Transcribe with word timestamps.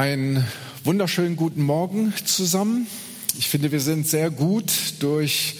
Einen 0.00 0.46
wunderschönen 0.82 1.36
guten 1.36 1.60
Morgen 1.60 2.14
zusammen. 2.24 2.86
Ich 3.38 3.50
finde, 3.50 3.70
wir 3.70 3.80
sind 3.80 4.08
sehr 4.08 4.30
gut 4.30 4.72
durch 5.00 5.56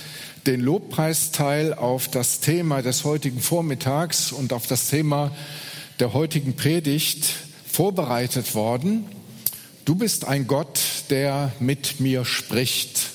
den 0.46 0.62
Lobpreisteil 0.62 1.74
auf 1.74 2.08
das 2.08 2.40
Thema 2.40 2.80
des 2.80 3.04
heutigen 3.04 3.40
Vormittags 3.40 4.32
und 4.32 4.54
auf 4.54 4.66
das 4.66 4.88
Thema 4.88 5.36
der 5.98 6.14
heutigen 6.14 6.56
Predigt 6.56 7.34
vorbereitet 7.70 8.54
worden. 8.54 9.04
Du 9.84 9.94
bist 9.94 10.24
ein 10.24 10.46
Gott, 10.46 10.80
der 11.10 11.52
mit 11.60 12.00
mir 12.00 12.24
spricht. 12.24 13.10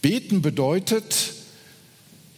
Beten 0.00 0.40
bedeutet, 0.40 1.34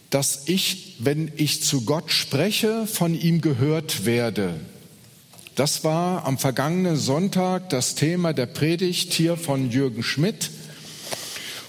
dass 0.09 0.41
ich, 0.47 0.97
wenn 0.99 1.31
ich 1.37 1.63
zu 1.63 1.85
Gott 1.85 2.11
spreche, 2.11 2.85
von 2.85 3.17
ihm 3.17 3.39
gehört 3.39 4.03
werde. 4.03 4.59
Das 5.59 5.83
war 5.83 6.25
am 6.25 6.37
vergangenen 6.37 6.95
Sonntag 6.95 7.67
das 7.67 7.93
Thema 7.93 8.31
der 8.31 8.45
Predigt 8.45 9.11
hier 9.11 9.35
von 9.35 9.69
Jürgen 9.69 10.03
Schmidt. 10.03 10.51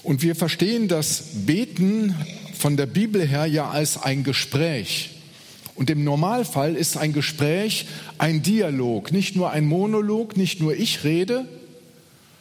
Und 0.01 0.21
wir 0.21 0.33
verstehen 0.33 0.87
das 0.87 1.23
Beten 1.45 2.15
von 2.57 2.77
der 2.77 2.85
Bibel 2.85 3.27
her 3.27 3.47
ja 3.47 3.69
als 3.69 4.01
ein 4.01 4.23
Gespräch. 4.23 5.09
Und 5.75 5.89
im 5.89 6.05
Normalfall 6.05 6.77
ist 6.77 6.95
ein 6.95 7.11
Gespräch 7.11 7.85
ein 8.17 8.41
Dialog, 8.41 9.11
nicht 9.11 9.35
nur 9.35 9.51
ein 9.51 9.65
Monolog, 9.65 10.37
nicht 10.37 10.61
nur 10.61 10.73
ich 10.73 11.03
rede, 11.03 11.43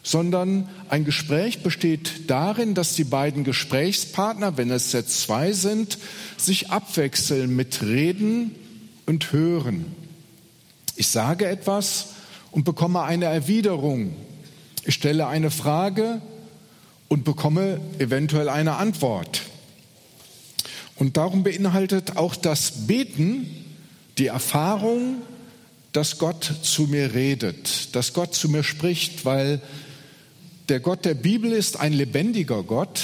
sondern 0.04 0.68
ein 0.88 1.04
Gespräch 1.04 1.64
besteht 1.64 2.30
darin, 2.30 2.74
dass 2.74 2.95
die 2.95 3.02
beiden 3.02 3.42
Gesprächspartner, 3.42 4.56
wenn 4.56 4.70
es 4.70 4.92
jetzt 4.92 5.20
zwei 5.20 5.51
sind, 5.51 5.98
sich 6.37 6.70
abwechseln 6.70 7.56
mit 7.56 7.82
Reden 7.82 8.54
und 9.06 9.32
Hören. 9.32 9.99
Ich 11.00 11.09
sage 11.09 11.48
etwas 11.48 12.09
und 12.50 12.64
bekomme 12.64 13.00
eine 13.00 13.24
Erwiderung. 13.24 14.14
Ich 14.84 14.96
stelle 14.96 15.29
eine 15.29 15.51
Frage 15.51 16.20
und 17.09 17.24
bekomme 17.24 17.80
eventuell 17.98 18.51
eine 18.51 18.76
Antwort. 18.76 19.40
Und 20.96 21.16
darum 21.16 21.43
beinhaltet 21.43 22.18
auch 22.18 22.37
das 22.37 22.87
Beten 22.87 23.46
die 24.18 24.26
Erfahrung, 24.26 25.23
dass 25.93 26.18
Gott 26.18 26.52
zu 26.60 26.82
mir 26.82 27.15
redet, 27.15 27.96
dass 27.96 28.12
Gott 28.12 28.34
zu 28.34 28.51
mir 28.51 28.62
spricht, 28.62 29.24
weil 29.24 29.62
der 30.68 30.80
Gott 30.80 31.06
der 31.06 31.15
Bibel 31.15 31.51
ist 31.51 31.80
ein 31.80 31.95
lebendiger 31.95 32.62
Gott. 32.62 33.01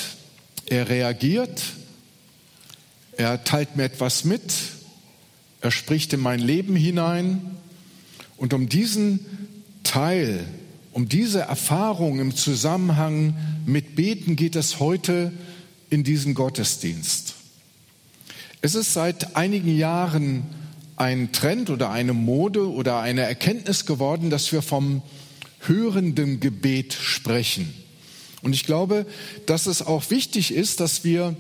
Er 0.67 0.91
reagiert, 0.91 1.63
er 3.17 3.43
teilt 3.45 3.77
mir 3.77 3.85
etwas 3.85 4.25
mit, 4.25 4.53
er 5.63 5.71
spricht 5.71 6.13
in 6.13 6.21
mein 6.21 6.41
Leben 6.41 6.77
hinein 6.77 7.57
und 8.37 8.53
um 8.55 8.69
diesen 8.69 9.21
Teil, 9.83 10.45
um 10.93 11.09
diese 11.09 11.41
Erfahrung 11.41 12.21
im 12.21 12.35
Zusammenhang 12.35 13.37
mit 13.67 13.97
Beten 13.97 14.37
geht 14.37 14.57
es 14.57 14.81
heute 14.81 15.33
in 15.91 16.05
diesen 16.05 16.35
Gottesdienst. 16.35 17.35
Es 18.63 18.75
ist 18.75 18.93
seit 18.93 19.37
einigen 19.37 19.77
Jahren 19.77 20.43
ein 20.97 21.31
Trend 21.33 21.71
oder 21.71 21.91
eine 21.91 22.15
Mode 22.15 22.71
oder 22.71 23.01
eine 23.01 23.23
Erkenntnis 23.23 23.87
geworden, 23.87 24.31
dass 24.31 24.51
wir 24.53 24.63
vom 24.63 25.03
hörenden 25.61 26.41
Gebet 26.41 26.95
sprechen. 26.95 27.73
Und 28.43 28.55
ich 28.55 28.65
glaube, 28.65 29.07
dass 29.47 29.67
es 29.67 29.83
auch 29.83 30.11
wichtig 30.11 30.53
ist, 30.53 30.81
dass 30.81 31.05
wir 31.05 31.37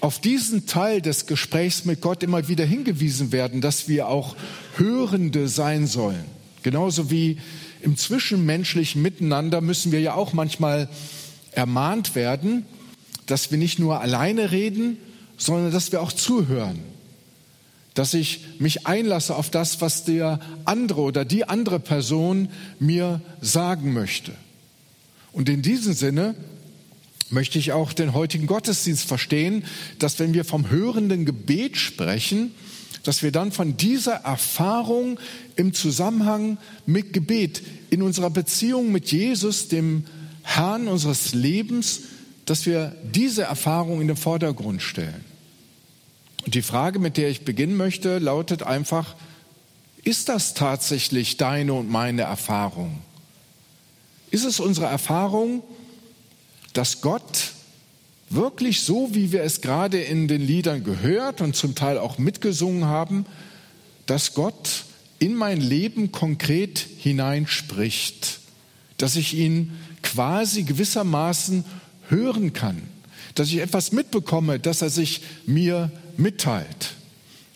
auf 0.00 0.18
diesen 0.18 0.66
Teil 0.66 1.02
des 1.02 1.26
Gesprächs 1.26 1.84
mit 1.84 2.00
Gott 2.00 2.22
immer 2.22 2.48
wieder 2.48 2.64
hingewiesen 2.64 3.32
werden, 3.32 3.60
dass 3.60 3.88
wir 3.88 4.08
auch 4.08 4.36
Hörende 4.76 5.48
sein 5.48 5.86
sollen. 5.86 6.24
Genauso 6.62 7.10
wie 7.10 7.38
im 7.82 7.96
zwischenmenschlichen 7.96 9.02
Miteinander 9.02 9.60
müssen 9.60 9.92
wir 9.92 10.00
ja 10.00 10.14
auch 10.14 10.32
manchmal 10.32 10.88
ermahnt 11.52 12.14
werden, 12.14 12.66
dass 13.26 13.50
wir 13.50 13.58
nicht 13.58 13.78
nur 13.78 14.00
alleine 14.00 14.50
reden, 14.50 14.98
sondern 15.36 15.72
dass 15.72 15.92
wir 15.92 16.02
auch 16.02 16.12
zuhören. 16.12 16.80
Dass 17.94 18.14
ich 18.14 18.44
mich 18.58 18.86
einlasse 18.86 19.34
auf 19.34 19.50
das, 19.50 19.80
was 19.80 20.04
der 20.04 20.40
andere 20.64 21.00
oder 21.00 21.24
die 21.24 21.44
andere 21.44 21.80
Person 21.80 22.48
mir 22.78 23.20
sagen 23.40 23.92
möchte. 23.92 24.32
Und 25.32 25.48
in 25.48 25.62
diesem 25.62 25.92
Sinne 25.92 26.34
möchte 27.30 27.58
ich 27.58 27.72
auch 27.72 27.92
den 27.92 28.12
heutigen 28.12 28.46
Gottesdienst 28.46 29.04
verstehen, 29.06 29.64
dass 29.98 30.18
wenn 30.18 30.34
wir 30.34 30.44
vom 30.44 30.68
hörenden 30.68 31.24
Gebet 31.24 31.76
sprechen, 31.76 32.52
dass 33.04 33.22
wir 33.22 33.32
dann 33.32 33.52
von 33.52 33.76
dieser 33.76 34.16
Erfahrung 34.16 35.18
im 35.56 35.72
Zusammenhang 35.72 36.58
mit 36.86 37.12
Gebet 37.12 37.62
in 37.88 38.02
unserer 38.02 38.30
Beziehung 38.30 38.92
mit 38.92 39.10
Jesus, 39.10 39.68
dem 39.68 40.04
Herrn 40.42 40.88
unseres 40.88 41.32
Lebens, 41.32 42.02
dass 42.44 42.66
wir 42.66 42.94
diese 43.02 43.44
Erfahrung 43.44 44.00
in 44.00 44.08
den 44.08 44.16
Vordergrund 44.16 44.82
stellen. 44.82 45.24
Und 46.44 46.54
die 46.54 46.62
Frage, 46.62 46.98
mit 46.98 47.16
der 47.16 47.30
ich 47.30 47.44
beginnen 47.44 47.76
möchte, 47.76 48.18
lautet 48.18 48.62
einfach, 48.62 49.14
ist 50.02 50.28
das 50.28 50.54
tatsächlich 50.54 51.36
deine 51.36 51.74
und 51.74 51.90
meine 51.90 52.22
Erfahrung? 52.22 52.98
Ist 54.30 54.44
es 54.44 54.60
unsere 54.60 54.86
Erfahrung, 54.86 55.62
dass 56.72 57.00
Gott 57.00 57.52
wirklich 58.28 58.82
so, 58.82 59.10
wie 59.12 59.32
wir 59.32 59.42
es 59.42 59.60
gerade 59.60 60.00
in 60.00 60.28
den 60.28 60.40
Liedern 60.40 60.84
gehört 60.84 61.40
und 61.40 61.56
zum 61.56 61.74
Teil 61.74 61.98
auch 61.98 62.18
mitgesungen 62.18 62.84
haben, 62.84 63.26
dass 64.06 64.34
Gott 64.34 64.84
in 65.18 65.34
mein 65.34 65.60
Leben 65.60 66.12
konkret 66.12 66.78
hineinspricht, 66.98 68.40
dass 68.96 69.16
ich 69.16 69.34
ihn 69.34 69.72
quasi 70.02 70.62
gewissermaßen 70.62 71.64
hören 72.08 72.52
kann, 72.52 72.82
dass 73.34 73.48
ich 73.48 73.58
etwas 73.58 73.92
mitbekomme, 73.92 74.58
dass 74.58 74.82
er 74.82 74.90
sich 74.90 75.22
mir 75.46 75.90
mitteilt. 76.16 76.94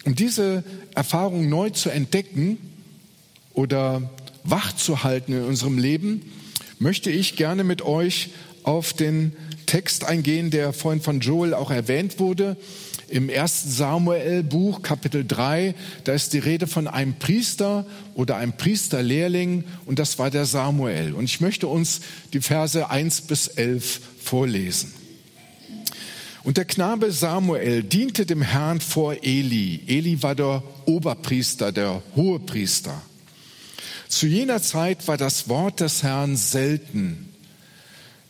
Um 0.04 0.14
diese 0.14 0.64
Erfahrung 0.94 1.48
neu 1.48 1.70
zu 1.70 1.88
entdecken 1.90 2.58
oder 3.54 4.10
wach 4.42 4.74
zu 4.76 5.02
halten 5.02 5.32
in 5.32 5.44
unserem 5.44 5.78
Leben, 5.78 6.30
möchte 6.78 7.10
ich 7.10 7.36
gerne 7.36 7.64
mit 7.64 7.82
euch 7.82 8.30
auf 8.64 8.92
den 8.92 9.32
Text 9.66 10.04
eingehen, 10.04 10.50
der 10.50 10.72
vorhin 10.72 11.02
von 11.02 11.20
Joel 11.20 11.54
auch 11.54 11.70
erwähnt 11.70 12.18
wurde. 12.18 12.56
Im 13.08 13.28
ersten 13.28 13.70
Samuel-Buch, 13.70 14.82
Kapitel 14.82 15.24
3, 15.26 15.74
da 16.04 16.14
ist 16.14 16.32
die 16.32 16.38
Rede 16.38 16.66
von 16.66 16.88
einem 16.88 17.14
Priester 17.14 17.86
oder 18.14 18.36
einem 18.36 18.54
Priesterlehrling 18.54 19.64
und 19.86 19.98
das 19.98 20.18
war 20.18 20.30
der 20.30 20.46
Samuel. 20.46 21.12
Und 21.12 21.24
ich 21.24 21.40
möchte 21.40 21.68
uns 21.68 22.00
die 22.32 22.40
Verse 22.40 22.90
1 22.90 23.22
bis 23.22 23.48
11 23.48 24.00
vorlesen. 24.22 24.94
Und 26.44 26.56
der 26.56 26.64
Knabe 26.64 27.12
Samuel 27.12 27.82
diente 27.82 28.26
dem 28.26 28.42
Herrn 28.42 28.80
vor 28.80 29.16
Eli. 29.22 29.82
Eli 29.86 30.22
war 30.22 30.34
der 30.34 30.62
Oberpriester, 30.86 31.72
der 31.72 32.02
Hohepriester. 32.16 33.00
Zu 34.08 34.26
jener 34.26 34.60
Zeit 34.60 35.08
war 35.08 35.16
das 35.16 35.48
Wort 35.48 35.80
des 35.80 36.02
Herrn 36.02 36.36
selten 36.36 37.33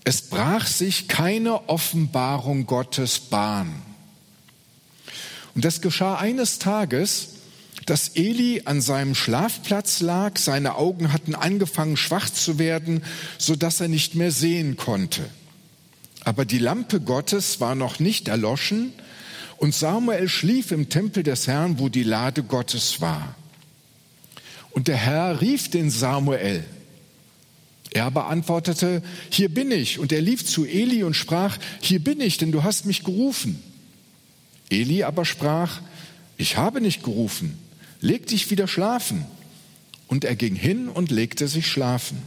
es 0.05 0.23
brach 0.23 0.67
sich 0.67 1.09
keine 1.09 1.69
Offenbarung 1.69 2.67
Gottes 2.67 3.19
Bahn. 3.19 3.83
Und 5.55 5.65
das 5.65 5.81
geschah 5.81 6.17
eines 6.17 6.59
Tages, 6.59 7.29
dass 7.87 8.09
Eli 8.15 8.63
an 8.65 8.81
seinem 8.81 9.15
Schlafplatz 9.15 10.01
lag, 10.01 10.39
seine 10.39 10.77
Augen 10.77 11.13
hatten 11.13 11.35
angefangen 11.35 11.97
schwach 11.97 12.31
zu 12.31 12.59
werden, 12.59 13.03
so 13.39 13.57
dass 13.57 13.81
er 13.81 13.89
nicht 13.89 14.15
mehr 14.15 14.31
sehen 14.31 14.77
konnte. 14.77 15.23
Aber 16.25 16.45
die 16.45 16.59
Lampe 16.59 17.01
Gottes 17.01 17.61
war 17.61 17.75
noch 17.75 17.99
nicht 17.99 18.29
erloschen 18.29 18.93
und 19.59 19.75
Samuel 19.75 20.29
schlief 20.29 20.71
im 20.71 20.89
Tempel 20.89 21.23
des 21.23 21.47
Herrn, 21.47 21.79
wo 21.79 21.89
die 21.89 22.03
Lade 22.03 22.43
Gottes 22.43 23.01
war. 23.01 23.35
Und 24.71 24.89
der 24.89 24.97
Herr 24.97 25.41
rief 25.41 25.71
den 25.71 25.91
Samuel. 25.91 26.65
Er 27.95 28.07
aber 28.07 28.27
antwortete, 28.27 29.03
hier 29.31 29.49
bin 29.49 29.71
ich. 29.71 30.01
Und 30.01 30.11
er 30.11 30.21
lief 30.21 30.45
zu 30.45 30.67
Eli 30.67 31.05
und 31.05 31.15
sprach, 31.15 31.59
hier 31.81 32.01
bin 32.01 32.21
ich, 32.21 32.37
denn 32.37 32.51
du 32.51 32.65
hast 32.65 32.87
mich 32.87 33.05
gerufen. 33.05 33.63
Eli 34.69 35.05
aber 35.05 35.25
sprach, 35.25 35.81
ich 36.37 36.57
habe 36.57 36.81
nicht 36.81 37.05
gerufen, 37.05 37.57
leg 38.01 38.27
dich 38.27 38.51
wieder 38.51 38.67
schlafen. 38.67 39.25
Und 40.09 40.25
er 40.25 40.35
ging 40.35 40.57
hin 40.57 40.89
und 40.89 41.13
legte 41.13 41.47
sich 41.47 41.69
schlafen. 41.69 42.21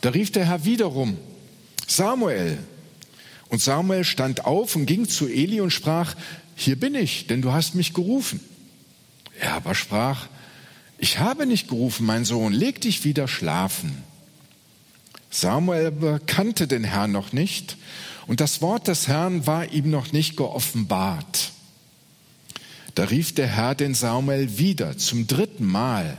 Da 0.00 0.10
rief 0.10 0.32
der 0.32 0.46
Herr 0.46 0.64
wiederum, 0.64 1.16
Samuel. 1.86 2.58
Und 3.48 3.62
Samuel 3.62 4.02
stand 4.02 4.44
auf 4.44 4.74
und 4.74 4.86
ging 4.86 5.08
zu 5.08 5.28
Eli 5.28 5.60
und 5.60 5.70
sprach, 5.70 6.16
hier 6.56 6.78
bin 6.78 6.96
ich, 6.96 7.28
denn 7.28 7.40
du 7.40 7.52
hast 7.52 7.76
mich 7.76 7.94
gerufen. 7.94 8.40
Er 9.38 9.54
aber 9.54 9.76
sprach, 9.76 10.26
ich 11.02 11.18
habe 11.18 11.46
nicht 11.46 11.66
gerufen, 11.66 12.06
mein 12.06 12.24
Sohn, 12.24 12.52
leg 12.52 12.80
dich 12.80 13.02
wieder 13.02 13.26
schlafen. 13.26 14.04
Samuel 15.30 15.90
bekannte 15.90 16.68
den 16.68 16.84
Herrn 16.84 17.10
noch 17.10 17.32
nicht 17.32 17.76
und 18.28 18.38
das 18.38 18.62
Wort 18.62 18.86
des 18.86 19.08
Herrn 19.08 19.44
war 19.44 19.72
ihm 19.72 19.90
noch 19.90 20.12
nicht 20.12 20.36
geoffenbart. 20.36 21.50
Da 22.94 23.02
rief 23.02 23.34
der 23.34 23.48
Herr 23.48 23.74
den 23.74 23.94
Samuel 23.94 24.58
wieder 24.58 24.96
zum 24.96 25.26
dritten 25.26 25.66
Mal. 25.66 26.18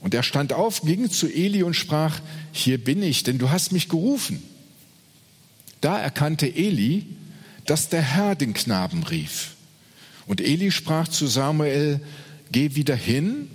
Und 0.00 0.14
er 0.14 0.22
stand 0.22 0.52
auf, 0.52 0.82
ging 0.82 1.10
zu 1.10 1.26
Eli 1.26 1.64
und 1.64 1.74
sprach, 1.74 2.20
hier 2.52 2.78
bin 2.78 3.02
ich, 3.02 3.24
denn 3.24 3.38
du 3.38 3.50
hast 3.50 3.72
mich 3.72 3.88
gerufen. 3.88 4.44
Da 5.80 5.98
erkannte 5.98 6.46
Eli, 6.46 7.04
dass 7.64 7.88
der 7.88 8.02
Herr 8.02 8.36
den 8.36 8.54
Knaben 8.54 9.02
rief. 9.02 9.56
Und 10.28 10.40
Eli 10.40 10.70
sprach 10.70 11.08
zu 11.08 11.26
Samuel, 11.26 12.00
geh 12.52 12.76
wieder 12.76 12.94
hin 12.94 13.50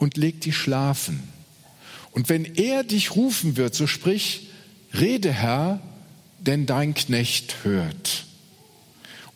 und 0.00 0.16
leg 0.16 0.40
dich 0.40 0.56
schlafen. 0.56 1.22
Und 2.12 2.28
wenn 2.30 2.44
er 2.56 2.82
dich 2.84 3.14
rufen 3.14 3.56
wird, 3.56 3.74
so 3.74 3.86
sprich, 3.86 4.48
rede 4.94 5.30
Herr, 5.30 5.80
denn 6.38 6.64
dein 6.64 6.94
Knecht 6.94 7.56
hört. 7.64 8.24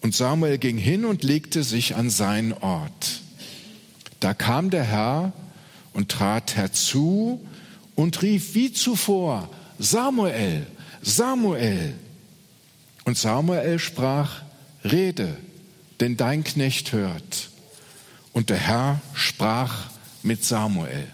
Und 0.00 0.14
Samuel 0.14 0.58
ging 0.58 0.78
hin 0.78 1.04
und 1.04 1.22
legte 1.22 1.62
sich 1.62 1.96
an 1.96 2.08
seinen 2.08 2.54
Ort. 2.54 3.20
Da 4.20 4.32
kam 4.32 4.70
der 4.70 4.84
Herr 4.84 5.32
und 5.92 6.10
trat 6.10 6.56
herzu 6.56 7.46
und 7.94 8.22
rief 8.22 8.54
wie 8.54 8.72
zuvor, 8.72 9.50
Samuel, 9.78 10.66
Samuel. 11.02 11.92
Und 13.04 13.18
Samuel 13.18 13.78
sprach, 13.78 14.42
rede, 14.82 15.36
denn 16.00 16.16
dein 16.16 16.42
Knecht 16.42 16.92
hört. 16.92 17.50
Und 18.32 18.48
der 18.48 18.56
Herr 18.56 19.02
sprach 19.12 19.93
mit 20.24 20.44
Samuel. 20.44 21.06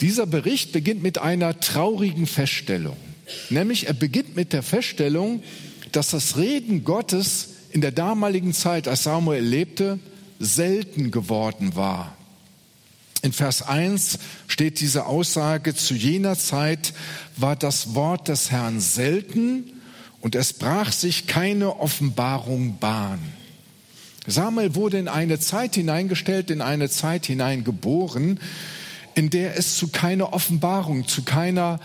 Dieser 0.00 0.26
Bericht 0.26 0.72
beginnt 0.72 1.02
mit 1.02 1.18
einer 1.18 1.60
traurigen 1.60 2.26
Feststellung. 2.26 2.96
Nämlich 3.50 3.86
er 3.86 3.94
beginnt 3.94 4.36
mit 4.36 4.52
der 4.52 4.62
Feststellung, 4.62 5.42
dass 5.92 6.10
das 6.10 6.36
Reden 6.36 6.84
Gottes 6.84 7.50
in 7.70 7.80
der 7.80 7.92
damaligen 7.92 8.52
Zeit, 8.52 8.86
als 8.86 9.04
Samuel 9.04 9.42
lebte, 9.42 9.98
selten 10.38 11.10
geworden 11.10 11.74
war. 11.74 12.16
In 13.22 13.32
Vers 13.32 13.62
1 13.62 14.18
steht 14.48 14.80
diese 14.80 15.06
Aussage, 15.06 15.74
zu 15.74 15.94
jener 15.94 16.36
Zeit 16.36 16.92
war 17.36 17.56
das 17.56 17.94
Wort 17.94 18.28
des 18.28 18.50
Herrn 18.50 18.80
selten 18.80 19.72
und 20.20 20.34
es 20.34 20.52
brach 20.52 20.92
sich 20.92 21.26
keine 21.26 21.80
Offenbarung 21.80 22.78
Bahn. 22.78 23.20
Samuel 24.26 24.74
wurde 24.74 24.98
in 24.98 25.08
eine 25.08 25.38
Zeit 25.38 25.74
hineingestellt, 25.74 26.50
in 26.50 26.62
eine 26.62 26.88
Zeit 26.88 27.26
hineingeboren, 27.26 28.40
in 29.14 29.30
der 29.30 29.56
es 29.56 29.76
zu 29.76 29.88
keiner 29.88 30.32
Offenbarung, 30.32 31.06
zu 31.06 31.22
keiner 31.22 31.78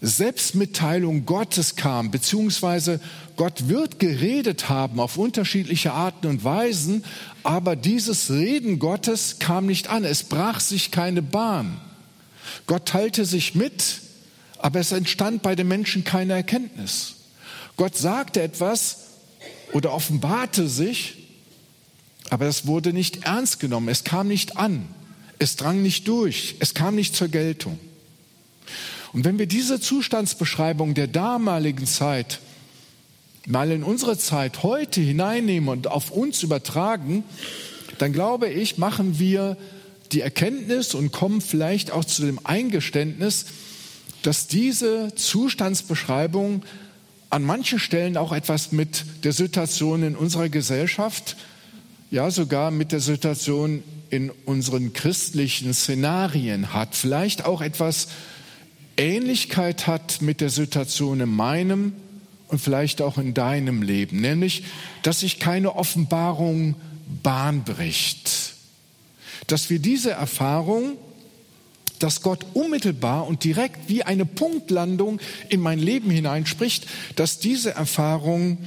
Selbstmitteilung 0.00 1.24
Gottes 1.24 1.76
kam, 1.76 2.10
beziehungsweise 2.10 3.00
Gott 3.36 3.68
wird 3.68 3.98
geredet 3.98 4.68
haben 4.68 5.00
auf 5.00 5.16
unterschiedliche 5.16 5.92
Arten 5.92 6.26
und 6.26 6.44
Weisen, 6.44 7.04
aber 7.42 7.76
dieses 7.76 8.30
Reden 8.30 8.78
Gottes 8.78 9.38
kam 9.38 9.66
nicht 9.66 9.88
an, 9.88 10.04
es 10.04 10.24
brach 10.24 10.60
sich 10.60 10.90
keine 10.90 11.22
Bahn. 11.22 11.80
Gott 12.66 12.86
teilte 12.86 13.24
sich 13.24 13.54
mit, 13.54 14.00
aber 14.58 14.80
es 14.80 14.92
entstand 14.92 15.42
bei 15.42 15.54
den 15.54 15.68
Menschen 15.68 16.04
keine 16.04 16.34
Erkenntnis. 16.34 17.16
Gott 17.76 17.96
sagte 17.96 18.42
etwas 18.42 19.06
oder 19.72 19.92
offenbarte 19.92 20.68
sich, 20.68 21.23
aber 22.30 22.46
es 22.46 22.66
wurde 22.66 22.92
nicht 22.92 23.24
ernst 23.24 23.60
genommen, 23.60 23.88
es 23.88 24.04
kam 24.04 24.28
nicht 24.28 24.56
an. 24.56 24.86
Es 25.38 25.56
drang 25.56 25.82
nicht 25.82 26.06
durch, 26.08 26.56
es 26.60 26.74
kam 26.74 26.94
nicht 26.94 27.16
zur 27.16 27.28
Geltung. 27.28 27.78
Und 29.12 29.24
wenn 29.24 29.38
wir 29.38 29.46
diese 29.46 29.80
Zustandsbeschreibung 29.80 30.94
der 30.94 31.06
damaligen 31.06 31.86
Zeit 31.86 32.40
mal 33.46 33.70
in 33.70 33.82
unsere 33.82 34.16
Zeit 34.16 34.62
heute 34.62 35.00
hineinnehmen 35.00 35.68
und 35.68 35.86
auf 35.86 36.10
uns 36.10 36.42
übertragen, 36.42 37.24
dann 37.98 38.12
glaube 38.12 38.48
ich, 38.48 38.78
machen 38.78 39.18
wir 39.18 39.56
die 40.12 40.20
Erkenntnis 40.20 40.94
und 40.94 41.12
kommen 41.12 41.40
vielleicht 41.40 41.90
auch 41.90 42.04
zu 42.04 42.22
dem 42.22 42.40
Eingeständnis, 42.44 43.46
dass 44.22 44.46
diese 44.46 45.14
Zustandsbeschreibung 45.14 46.62
an 47.30 47.42
manchen 47.42 47.78
Stellen 47.78 48.16
auch 48.16 48.32
etwas 48.32 48.72
mit 48.72 49.04
der 49.24 49.32
Situation 49.32 50.02
in 50.02 50.16
unserer 50.16 50.48
Gesellschaft, 50.48 51.36
ja 52.14 52.30
sogar 52.30 52.70
mit 52.70 52.92
der 52.92 53.00
Situation 53.00 53.82
in 54.08 54.30
unseren 54.46 54.92
christlichen 54.92 55.74
Szenarien 55.74 56.72
hat, 56.72 56.94
vielleicht 56.94 57.44
auch 57.44 57.60
etwas 57.60 58.06
Ähnlichkeit 58.96 59.88
hat 59.88 60.22
mit 60.22 60.40
der 60.40 60.50
Situation 60.50 61.20
in 61.20 61.28
meinem 61.28 61.92
und 62.46 62.60
vielleicht 62.60 63.02
auch 63.02 63.18
in 63.18 63.34
deinem 63.34 63.82
Leben, 63.82 64.20
nämlich, 64.20 64.62
dass 65.02 65.20
sich 65.20 65.40
keine 65.40 65.74
Offenbarung 65.74 66.76
Bahn 67.24 67.64
bricht. 67.64 68.54
Dass 69.48 69.68
wir 69.68 69.80
diese 69.80 70.12
Erfahrung, 70.12 70.96
dass 71.98 72.22
Gott 72.22 72.46
unmittelbar 72.54 73.26
und 73.26 73.42
direkt 73.42 73.88
wie 73.88 74.04
eine 74.04 74.24
Punktlandung 74.24 75.18
in 75.48 75.58
mein 75.58 75.80
Leben 75.80 76.10
hineinspricht, 76.10 76.86
dass 77.16 77.40
diese 77.40 77.72
Erfahrung 77.72 78.58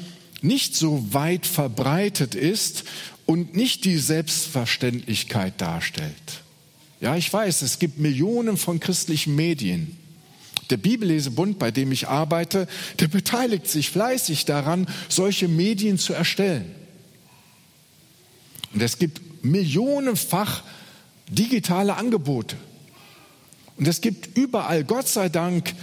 nicht 0.42 0.76
so 0.76 1.14
weit 1.14 1.46
verbreitet 1.46 2.36
ist 2.36 2.84
und 3.28 3.56
nicht 3.56 3.86
die 3.86 3.98
Selbstverständlichkeit 3.98 5.62
darstellt. 5.62 6.42
Ja, 7.00 7.16
ich 7.16 7.32
weiß, 7.32 7.62
es 7.62 7.78
gibt 7.78 8.00
Millionen 8.00 8.58
von 8.58 8.80
christlichen 8.80 9.36
Medien. 9.36 9.96
Der 10.72 10.78
Bibellesebund, 10.78 11.60
bei 11.60 11.70
dem 11.70 11.92
ich 11.92 12.08
arbeite, 12.08 12.68
der 13.00 13.08
beteiligt 13.08 13.68
sich 13.68 13.92
fleißig 13.92 14.46
daran, 14.46 14.88
solche 15.08 15.48
Medien 15.48 16.00
zu 16.00 16.14
erstellen. 16.14 16.74
Und 18.74 18.82
es 18.82 18.98
gibt 18.98 19.44
millionenfach 19.44 20.64
digitale 21.30 21.96
Angebote. 21.96 22.56
Und 23.78 23.88
es 23.88 24.02
gibt 24.02 24.38
überall, 24.38 24.84
Gott 24.84 25.08
sei 25.08 25.30
Dank, 25.30 25.74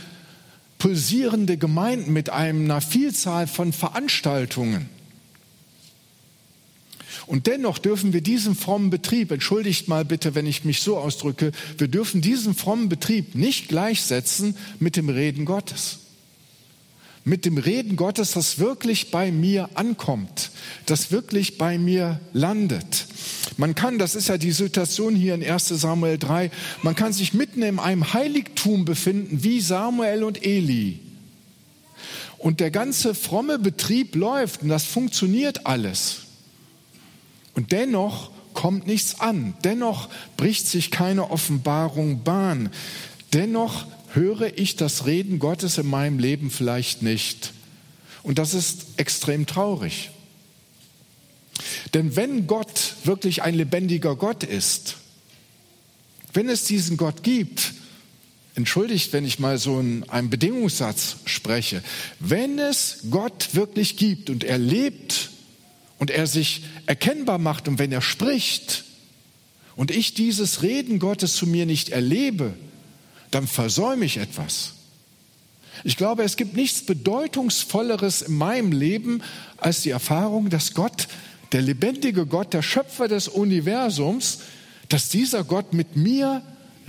pulsierende 0.79 1.57
Gemeinden 1.57 2.13
mit 2.13 2.31
einer 2.31 2.81
Vielzahl 2.81 3.47
von 3.47 3.73
Veranstaltungen. 3.73 4.89
Und 7.27 7.47
dennoch 7.47 7.79
dürfen 7.79 8.13
wir 8.13 8.21
diesen 8.21 8.55
frommen 8.55 8.91
Betrieb, 8.91 9.31
entschuldigt 9.31 9.89
mal 9.89 10.05
bitte, 10.05 10.35
wenn 10.35 10.47
ich 10.47 10.65
mich 10.65 10.83
so 10.83 10.99
ausdrücke, 10.99 11.53
wir 11.79 11.89
dürfen 11.89 12.21
diesen 12.21 12.55
frommen 12.55 12.89
Betrieb 12.89 13.35
nicht 13.35 13.69
gleichsetzen 13.69 14.57
mit 14.79 14.97
dem 14.97 15.09
Reden 15.09 15.45
Gottes. 15.45 16.01
Mit 17.27 17.47
dem 17.47 17.57
Reden 17.57 17.97
Gottes, 17.97 18.33
das 18.33 18.59
wirklich 18.59 19.11
bei 19.11 19.33
mir 19.33 19.71
ankommt, 19.75 20.51
das 20.85 21.11
wirklich 21.11 21.57
bei 21.57 21.79
mir 21.79 22.21
landet. 22.35 23.07
Man 23.57 23.75
kann, 23.75 23.99
das 23.99 24.15
ist 24.15 24.29
ja 24.29 24.37
die 24.37 24.53
Situation 24.53 25.17
hier 25.17 25.35
in 25.35 25.43
1 25.43 25.69
Samuel 25.69 26.19
3, 26.19 26.51
man 26.83 26.95
kann 26.95 27.15
sich 27.15 27.33
mitten 27.33 27.63
in 27.63 27.79
einem 27.79 28.13
Heiligtum 28.13 28.85
befinden, 28.85 29.43
wie 29.43 29.61
Samuel 29.61 30.25
und 30.25 30.45
Eli. 30.45 31.01
Und 32.37 32.61
der 32.61 32.71
ganze 32.71 33.15
fromme 33.15 33.59
Betrieb 33.59 34.15
läuft 34.15 34.63
und 34.63 34.69
das 34.69 34.85
funktioniert 34.85 35.67
alles. 35.67 36.24
Und 37.55 37.73
dennoch 37.73 38.31
kommt 38.53 38.87
nichts 38.87 39.21
an. 39.21 39.55
Dennoch 39.65 40.09
bricht 40.37 40.67
sich 40.67 40.91
keine 40.91 41.31
Offenbarung 41.31 42.23
Bahn. 42.23 42.71
Dennoch 43.33 43.87
höre 44.13 44.57
ich 44.59 44.77
das 44.77 45.07
Reden 45.07 45.39
Gottes 45.39 45.79
in 45.79 45.89
meinem 45.89 46.19
Leben 46.19 46.51
vielleicht 46.51 47.03
nicht. 47.03 47.53
Und 48.23 48.39
das 48.39 48.55
ist 48.55 48.87
extrem 48.97 49.47
traurig. 49.47 50.11
Denn 51.93 52.17
wenn 52.17 52.47
Gott 52.47 52.95
wirklich 53.05 53.43
ein 53.43 53.55
lebendiger 53.55 54.17
Gott 54.17 54.43
ist, 54.45 54.97
wenn 56.33 56.49
es 56.49 56.65
diesen 56.65 56.97
Gott 56.97 57.23
gibt, 57.23 57.75
entschuldigt, 58.55 59.13
wenn 59.13 59.25
ich 59.25 59.39
mal 59.39 59.59
so 59.59 59.79
einen, 59.79 60.09
einen 60.09 60.31
Bedingungssatz 60.31 61.17
spreche, 61.25 61.83
wenn 62.19 62.59
es 62.59 63.05
Gott 63.11 63.55
wirklich 63.55 63.97
gibt 63.97 64.31
und 64.31 64.43
er 64.45 64.59
lebt 64.59 65.31
und 66.05 66.11
er 66.11 66.27
sich 66.27 66.65
erkennbar 66.85 67.39
macht 67.39 67.67
und 67.67 67.79
wenn 67.79 67.91
er 67.91 68.03
spricht 68.03 68.85
und 69.75 69.91
ich 69.91 70.13
dieses 70.13 70.61
Reden 70.61 70.99
Gottes 70.99 71.35
zu 71.35 71.47
mir 71.47 71.65
nicht 71.65 71.89
erlebe, 71.89 72.53
dann 73.31 73.47
versäume 73.47 74.05
ich 74.05 74.19
etwas. 74.19 74.75
Ich 75.83 75.97
glaube, 75.97 76.23
es 76.23 76.37
gibt 76.37 76.57
nichts 76.57 76.83
Bedeutungsvolleres 76.83 78.21
in 78.21 78.37
meinem 78.37 78.71
Leben 78.71 79.23
als 79.57 79.81
die 79.81 79.89
Erfahrung, 79.89 80.51
dass 80.51 80.75
Gott, 80.75 81.09
der 81.53 81.63
lebendige 81.63 82.27
Gott, 82.27 82.53
der 82.53 82.61
Schöpfer 82.61 83.09
des 83.09 83.27
Universums, 83.27 84.41
dass 84.91 85.09
dieser 85.09 85.43
Gott 85.43 85.73
mit 85.73 85.97
mir 85.97 86.43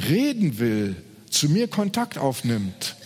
reden 0.09 0.59
will, 0.59 0.97
zu 1.29 1.47
mir 1.47 1.69
Kontakt 1.69 2.17
aufnimmt, 2.17 2.97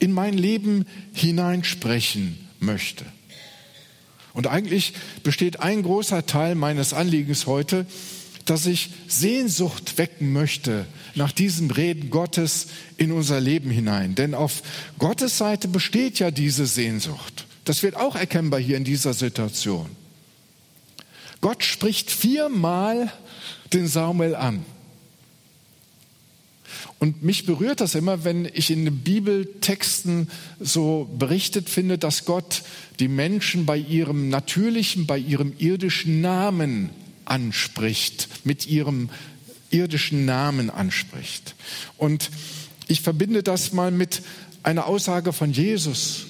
in 0.00 0.10
mein 0.10 0.36
Leben 0.36 0.86
hineinsprechen 1.12 2.36
möchte. 2.58 3.04
Und 4.36 4.46
eigentlich 4.46 4.92
besteht 5.22 5.60
ein 5.60 5.82
großer 5.82 6.26
Teil 6.26 6.56
meines 6.56 6.92
Anliegens 6.92 7.46
heute, 7.46 7.86
dass 8.44 8.66
ich 8.66 8.90
Sehnsucht 9.08 9.96
wecken 9.96 10.30
möchte 10.34 10.84
nach 11.14 11.32
diesem 11.32 11.70
Reden 11.70 12.10
Gottes 12.10 12.66
in 12.98 13.12
unser 13.12 13.40
Leben 13.40 13.70
hinein. 13.70 14.14
Denn 14.14 14.34
auf 14.34 14.62
Gottes 14.98 15.38
Seite 15.38 15.68
besteht 15.68 16.18
ja 16.18 16.30
diese 16.30 16.66
Sehnsucht. 16.66 17.46
Das 17.64 17.82
wird 17.82 17.96
auch 17.96 18.14
erkennbar 18.14 18.60
hier 18.60 18.76
in 18.76 18.84
dieser 18.84 19.14
Situation. 19.14 19.88
Gott 21.40 21.64
spricht 21.64 22.10
viermal 22.10 23.10
den 23.72 23.88
Samuel 23.88 24.34
an. 24.34 24.66
Und 26.98 27.22
mich 27.22 27.46
berührt 27.46 27.80
das 27.80 27.94
immer, 27.94 28.24
wenn 28.24 28.48
ich 28.52 28.70
in 28.70 28.84
den 28.84 28.98
Bibeltexten 28.98 30.30
so 30.60 31.08
berichtet 31.18 31.68
finde, 31.68 31.98
dass 31.98 32.24
Gott 32.24 32.62
die 32.98 33.08
Menschen 33.08 33.66
bei 33.66 33.76
ihrem 33.76 34.28
natürlichen, 34.28 35.06
bei 35.06 35.18
ihrem 35.18 35.52
irdischen 35.58 36.20
Namen 36.20 36.90
anspricht, 37.24 38.28
mit 38.44 38.66
ihrem 38.66 39.10
irdischen 39.70 40.24
Namen 40.24 40.70
anspricht. 40.70 41.54
Und 41.98 42.30
ich 42.88 43.00
verbinde 43.00 43.42
das 43.42 43.72
mal 43.72 43.90
mit 43.90 44.22
einer 44.62 44.86
Aussage 44.86 45.32
von 45.32 45.52
Jesus. 45.52 46.26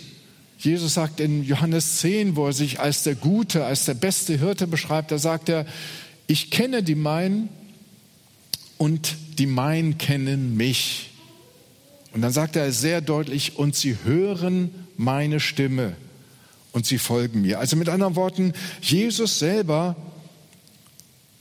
Jesus 0.59 0.95
sagt 0.95 1.21
in 1.21 1.45
Johannes 1.45 1.99
10, 1.99 2.35
wo 2.35 2.47
er 2.47 2.53
sich 2.53 2.81
als 2.81 3.03
der 3.03 3.15
Gute, 3.15 3.65
als 3.65 3.85
der 3.85 3.95
beste 3.95 4.39
Hirte 4.39 4.67
beschreibt, 4.67 5.11
da 5.11 5.19
sagt 5.19 5.49
er, 5.49 5.67
ich 6.27 6.51
kenne 6.51 6.83
die 6.83 6.95
meinen 6.95 7.49
und 8.79 9.17
die 9.39 9.47
meinen 9.47 9.99
kennen 9.99 10.57
mich. 10.57 11.11
Und 12.13 12.23
dann 12.23 12.33
sagt 12.33 12.57
er 12.57 12.73
sehr 12.73 13.01
deutlich, 13.01 13.57
und 13.57 13.75
sie 13.75 13.97
hören 14.05 14.71
meine 14.97 15.41
Stimme 15.41 15.97
und 16.73 16.87
sie 16.87 16.99
folgen 16.99 17.43
mir. 17.43 17.59
Also 17.59 17.77
mit 17.77 17.89
anderen 17.89 18.17
Worten, 18.17 18.53
Jesus 18.81 19.39
selber 19.39 19.97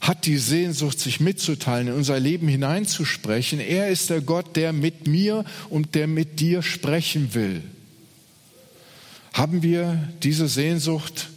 hat 0.00 0.26
die 0.26 0.36
Sehnsucht, 0.36 1.00
sich 1.00 1.20
mitzuteilen, 1.20 1.88
in 1.88 1.94
unser 1.94 2.20
Leben 2.20 2.48
hineinzusprechen. 2.48 3.58
Er 3.58 3.88
ist 3.88 4.10
der 4.10 4.20
Gott, 4.20 4.54
der 4.54 4.72
mit 4.72 5.06
mir 5.06 5.44
und 5.68 5.94
der 5.94 6.06
mit 6.06 6.40
dir 6.40 6.62
sprechen 6.62 7.34
will. 7.34 7.62
Haben 9.32 9.62
wir 9.62 10.08
diese 10.22 10.48
Sehnsucht, 10.48 11.28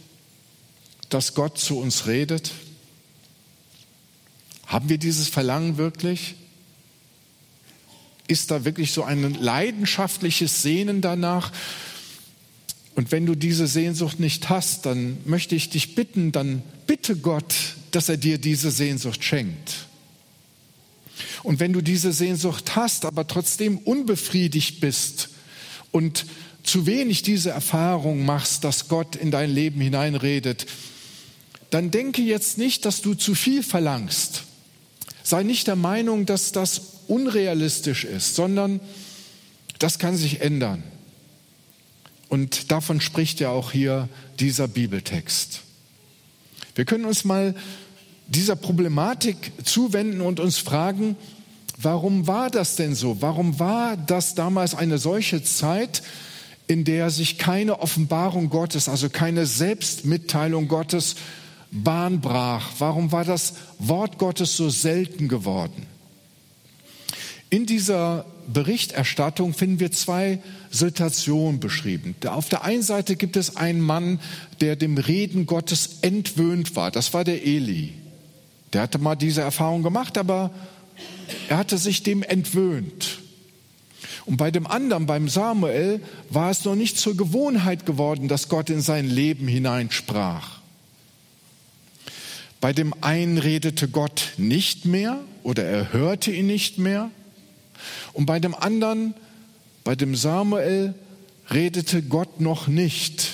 dass 1.08 1.34
Gott 1.34 1.58
zu 1.58 1.78
uns 1.78 2.06
redet? 2.06 2.52
Haben 4.70 4.88
wir 4.88 4.98
dieses 4.98 5.26
Verlangen 5.26 5.78
wirklich? 5.78 6.36
Ist 8.28 8.52
da 8.52 8.64
wirklich 8.64 8.92
so 8.92 9.02
ein 9.02 9.34
leidenschaftliches 9.34 10.62
Sehnen 10.62 11.00
danach? 11.00 11.50
Und 12.94 13.10
wenn 13.10 13.26
du 13.26 13.34
diese 13.34 13.66
Sehnsucht 13.66 14.20
nicht 14.20 14.48
hast, 14.48 14.86
dann 14.86 15.18
möchte 15.24 15.56
ich 15.56 15.70
dich 15.70 15.96
bitten, 15.96 16.30
dann 16.30 16.62
bitte 16.86 17.16
Gott, 17.16 17.52
dass 17.90 18.08
er 18.08 18.16
dir 18.16 18.38
diese 18.38 18.70
Sehnsucht 18.70 19.24
schenkt. 19.24 19.88
Und 21.42 21.58
wenn 21.58 21.72
du 21.72 21.80
diese 21.80 22.12
Sehnsucht 22.12 22.76
hast, 22.76 23.06
aber 23.06 23.26
trotzdem 23.26 23.76
unbefriedigt 23.78 24.78
bist 24.78 25.30
und 25.90 26.26
zu 26.62 26.86
wenig 26.86 27.24
diese 27.24 27.50
Erfahrung 27.50 28.24
machst, 28.24 28.62
dass 28.62 28.86
Gott 28.86 29.16
in 29.16 29.32
dein 29.32 29.50
Leben 29.50 29.80
hineinredet, 29.80 30.66
dann 31.70 31.90
denke 31.90 32.22
jetzt 32.22 32.56
nicht, 32.56 32.84
dass 32.84 33.02
du 33.02 33.14
zu 33.14 33.34
viel 33.34 33.64
verlangst. 33.64 34.44
Sei 35.30 35.44
nicht 35.44 35.68
der 35.68 35.76
Meinung, 35.76 36.26
dass 36.26 36.50
das 36.50 36.80
unrealistisch 37.06 38.02
ist, 38.02 38.34
sondern 38.34 38.80
das 39.78 40.00
kann 40.00 40.16
sich 40.16 40.40
ändern. 40.40 40.82
Und 42.28 42.72
davon 42.72 43.00
spricht 43.00 43.38
ja 43.38 43.50
auch 43.50 43.70
hier 43.70 44.08
dieser 44.40 44.66
Bibeltext. 44.66 45.60
Wir 46.74 46.84
können 46.84 47.04
uns 47.04 47.24
mal 47.24 47.54
dieser 48.26 48.56
Problematik 48.56 49.52
zuwenden 49.64 50.20
und 50.20 50.40
uns 50.40 50.58
fragen, 50.58 51.14
warum 51.76 52.26
war 52.26 52.50
das 52.50 52.74
denn 52.74 52.96
so? 52.96 53.22
Warum 53.22 53.60
war 53.60 53.96
das 53.96 54.34
damals 54.34 54.74
eine 54.74 54.98
solche 54.98 55.44
Zeit, 55.44 56.02
in 56.66 56.82
der 56.82 57.08
sich 57.10 57.38
keine 57.38 57.78
Offenbarung 57.78 58.50
Gottes, 58.50 58.88
also 58.88 59.08
keine 59.08 59.46
Selbstmitteilung 59.46 60.66
Gottes 60.66 61.14
Bahn 61.70 62.20
brach? 62.20 62.70
Warum 62.78 63.12
war 63.12 63.24
das 63.24 63.54
Wort 63.78 64.18
Gottes 64.18 64.56
so 64.56 64.70
selten 64.70 65.28
geworden? 65.28 65.86
In 67.48 67.66
dieser 67.66 68.26
Berichterstattung 68.52 69.54
finden 69.54 69.80
wir 69.80 69.92
zwei 69.92 70.40
Situationen 70.70 71.60
beschrieben. 71.60 72.14
Auf 72.26 72.48
der 72.48 72.64
einen 72.64 72.82
Seite 72.82 73.16
gibt 73.16 73.36
es 73.36 73.56
einen 73.56 73.80
Mann, 73.80 74.20
der 74.60 74.76
dem 74.76 74.98
Reden 74.98 75.46
Gottes 75.46 75.98
entwöhnt 76.02 76.76
war. 76.76 76.90
Das 76.90 77.12
war 77.12 77.24
der 77.24 77.44
Eli. 77.44 77.92
Der 78.72 78.82
hatte 78.82 78.98
mal 78.98 79.16
diese 79.16 79.40
Erfahrung 79.40 79.82
gemacht, 79.82 80.16
aber 80.16 80.50
er 81.48 81.58
hatte 81.58 81.76
sich 81.78 82.02
dem 82.02 82.22
entwöhnt. 82.22 83.18
Und 84.26 84.36
bei 84.36 84.52
dem 84.52 84.66
anderen, 84.66 85.06
beim 85.06 85.28
Samuel, 85.28 86.00
war 86.28 86.50
es 86.50 86.64
noch 86.64 86.76
nicht 86.76 86.98
zur 86.98 87.16
Gewohnheit 87.16 87.84
geworden, 87.84 88.28
dass 88.28 88.48
Gott 88.48 88.70
in 88.70 88.80
sein 88.80 89.08
Leben 89.08 89.48
hineinsprach. 89.48 90.59
Bei 92.60 92.72
dem 92.72 92.94
einen 93.00 93.38
redete 93.38 93.88
Gott 93.88 94.34
nicht 94.36 94.84
mehr 94.84 95.18
oder 95.42 95.64
er 95.64 95.92
hörte 95.92 96.30
ihn 96.30 96.46
nicht 96.46 96.78
mehr. 96.78 97.10
Und 98.12 98.26
bei 98.26 98.38
dem 98.38 98.54
anderen, 98.54 99.14
bei 99.84 99.94
dem 99.94 100.14
Samuel, 100.14 100.94
redete 101.50 102.02
Gott 102.02 102.40
noch 102.40 102.68
nicht. 102.68 103.28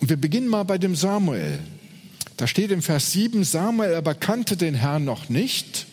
Und 0.00 0.10
wir 0.10 0.16
beginnen 0.18 0.48
mal 0.48 0.64
bei 0.64 0.78
dem 0.78 0.94
Samuel. 0.94 1.58
Da 2.36 2.46
steht 2.46 2.70
im 2.70 2.82
Vers 2.82 3.12
7, 3.12 3.44
Samuel 3.44 3.94
aber 3.94 4.14
kannte 4.14 4.58
den 4.58 4.74
Herrn 4.74 5.04
noch 5.04 5.30
nicht 5.30 5.86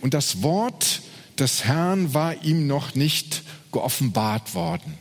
und 0.00 0.14
das 0.14 0.42
Wort 0.42 1.02
des 1.38 1.64
Herrn 1.64 2.14
war 2.14 2.44
ihm 2.44 2.68
noch 2.68 2.94
nicht 2.94 3.42
geoffenbart 3.72 4.54
worden. 4.54 4.98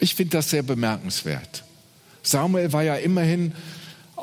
Ich 0.00 0.14
finde 0.14 0.32
das 0.32 0.50
sehr 0.50 0.62
bemerkenswert. 0.62 1.64
Samuel 2.22 2.72
war 2.72 2.82
ja 2.82 2.96
immerhin 2.96 3.52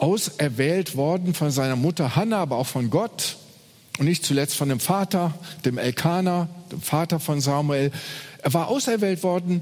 auserwählt 0.01 0.95
worden 0.95 1.33
von 1.33 1.51
seiner 1.51 1.75
Mutter 1.75 2.15
Hannah, 2.15 2.39
aber 2.39 2.57
auch 2.57 2.67
von 2.67 2.89
Gott 2.89 3.37
und 3.97 4.05
nicht 4.05 4.25
zuletzt 4.25 4.55
von 4.55 4.69
dem 4.69 4.79
Vater, 4.79 5.33
dem 5.65 5.77
Elkanah, 5.77 6.47
dem 6.71 6.81
Vater 6.81 7.19
von 7.19 7.41
Samuel. 7.41 7.91
Er 8.41 8.53
war 8.53 8.69
auserwählt 8.69 9.23
worden, 9.23 9.61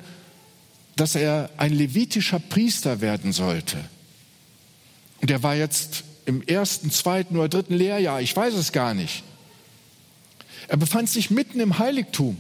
dass 0.96 1.16
er 1.16 1.50
ein 1.58 1.74
levitischer 1.74 2.40
Priester 2.40 3.02
werden 3.02 3.34
sollte. 3.34 3.78
Und 5.22 5.32
er 5.32 5.42
war 5.44 5.56
jetzt 5.56 6.04
im 6.26 6.42
ersten, 6.44 6.92
zweiten 6.92 7.36
oder 7.36 7.50
dritten 7.50 7.76
Lehrjahr, 7.76 8.22
ich 8.22 8.36
weiß 8.36 8.54
es 8.54 8.72
gar 8.72 8.94
nicht. 8.94 9.24
Er 10.68 10.78
befand 10.78 11.10
sich 11.10 11.32
mitten 11.32 11.60
im 11.60 11.80
Heiligtum. 11.80 12.38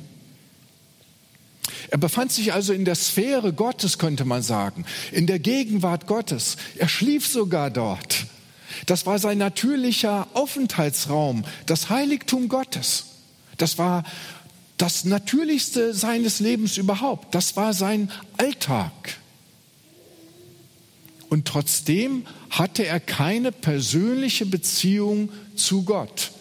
Er 1.89 1.97
befand 1.97 2.31
sich 2.31 2.53
also 2.53 2.74
in 2.74 2.86
der 2.86 2.95
Sphäre 2.95 3.53
Gottes, 3.53 3.97
könnte 3.97 4.25
man 4.25 4.41
sagen, 4.41 4.86
in 5.12 5.27
der 5.27 5.39
Gegenwart 5.39 6.07
Gottes. 6.07 6.57
Er 6.77 6.88
schlief 6.88 7.27
sogar 7.27 7.69
dort. 7.69 8.25
Das 8.86 9.05
war 9.05 9.19
sein 9.19 9.38
natürlicher 9.38 10.27
Aufenthaltsraum, 10.33 11.45
das 11.65 11.89
Heiligtum 11.89 12.50
Gottes. 12.50 13.05
Das 13.57 13.77
war 13.77 14.03
das 14.77 15.05
Natürlichste 15.05 15.93
seines 15.93 16.39
Lebens 16.39 16.77
überhaupt. 16.77 17.33
Das 17.33 17.55
war 17.55 17.74
sein 17.74 18.12
Alltag. 18.38 19.17
Und 21.29 21.45
trotzdem 21.45 22.25
hatte 22.50 22.86
er 22.86 23.00
keine 23.00 23.51
persönliche 23.51 24.45
Beziehung 24.45 25.29
zu 25.55 25.83
Gott. 25.83 26.31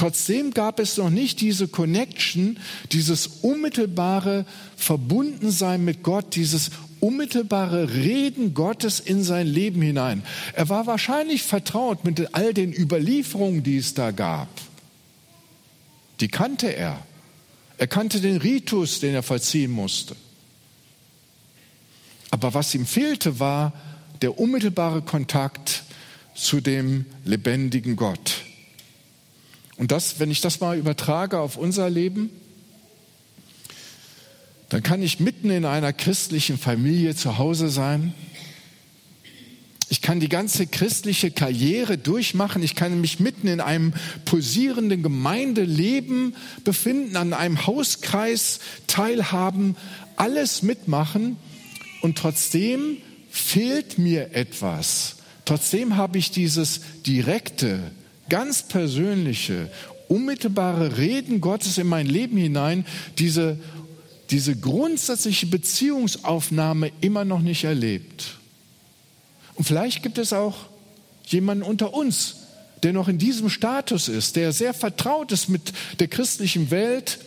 Trotzdem 0.00 0.54
gab 0.54 0.80
es 0.80 0.96
noch 0.96 1.10
nicht 1.10 1.42
diese 1.42 1.68
Connection, 1.68 2.58
dieses 2.90 3.26
unmittelbare 3.42 4.46
Verbundensein 4.74 5.84
mit 5.84 6.02
Gott, 6.02 6.36
dieses 6.36 6.70
unmittelbare 7.00 7.92
Reden 7.92 8.54
Gottes 8.54 8.98
in 8.98 9.22
sein 9.22 9.46
Leben 9.46 9.82
hinein. 9.82 10.22
Er 10.54 10.70
war 10.70 10.86
wahrscheinlich 10.86 11.42
vertraut 11.42 12.02
mit 12.06 12.34
all 12.34 12.54
den 12.54 12.72
Überlieferungen, 12.72 13.62
die 13.62 13.76
es 13.76 13.92
da 13.92 14.10
gab. 14.10 14.48
Die 16.20 16.28
kannte 16.28 16.74
er. 16.74 17.04
Er 17.76 17.86
kannte 17.86 18.22
den 18.22 18.38
Ritus, 18.38 19.00
den 19.00 19.12
er 19.12 19.22
vollziehen 19.22 19.70
musste. 19.70 20.16
Aber 22.30 22.54
was 22.54 22.74
ihm 22.74 22.86
fehlte, 22.86 23.38
war 23.38 23.74
der 24.22 24.38
unmittelbare 24.38 25.02
Kontakt 25.02 25.82
zu 26.34 26.62
dem 26.62 27.04
lebendigen 27.26 27.96
Gott. 27.96 28.44
Und 29.80 29.92
das, 29.92 30.20
wenn 30.20 30.30
ich 30.30 30.42
das 30.42 30.60
mal 30.60 30.76
übertrage 30.76 31.38
auf 31.38 31.56
unser 31.56 31.88
Leben, 31.88 32.28
dann 34.68 34.82
kann 34.82 35.02
ich 35.02 35.20
mitten 35.20 35.48
in 35.48 35.64
einer 35.64 35.94
christlichen 35.94 36.58
Familie 36.58 37.16
zu 37.16 37.38
Hause 37.38 37.70
sein. 37.70 38.12
Ich 39.88 40.02
kann 40.02 40.20
die 40.20 40.28
ganze 40.28 40.66
christliche 40.66 41.30
Karriere 41.30 41.96
durchmachen. 41.96 42.62
Ich 42.62 42.74
kann 42.74 43.00
mich 43.00 43.20
mitten 43.20 43.46
in 43.46 43.62
einem 43.62 43.94
pulsierenden 44.26 45.02
Gemeindeleben 45.02 46.36
befinden, 46.62 47.16
an 47.16 47.32
einem 47.32 47.66
Hauskreis 47.66 48.60
teilhaben, 48.86 49.76
alles 50.16 50.60
mitmachen. 50.62 51.38
Und 52.02 52.18
trotzdem 52.18 52.98
fehlt 53.30 53.96
mir 53.96 54.34
etwas. 54.34 55.16
Trotzdem 55.46 55.96
habe 55.96 56.18
ich 56.18 56.30
dieses 56.30 56.82
direkte, 57.06 57.92
ganz 58.30 58.62
persönliche, 58.62 59.70
unmittelbare 60.08 60.96
Reden 60.96 61.42
Gottes 61.42 61.76
in 61.76 61.86
mein 61.86 62.06
Leben 62.06 62.38
hinein, 62.38 62.86
diese 63.18 63.58
diese 64.30 64.54
grundsätzliche 64.54 65.46
Beziehungsaufnahme 65.46 66.92
immer 67.00 67.24
noch 67.24 67.40
nicht 67.40 67.64
erlebt. 67.64 68.38
Und 69.54 69.64
vielleicht 69.64 70.02
gibt 70.02 70.18
es 70.18 70.32
auch 70.32 70.56
jemanden 71.26 71.64
unter 71.64 71.92
uns, 71.94 72.36
der 72.82 72.92
noch 72.92 73.08
in 73.08 73.18
diesem 73.18 73.50
Status 73.50 74.08
ist, 74.08 74.36
der 74.36 74.52
sehr 74.52 74.72
vertraut 74.72 75.32
ist 75.32 75.48
mit 75.48 75.72
der 75.98 76.08
christlichen 76.08 76.70
Welt, 76.70 77.18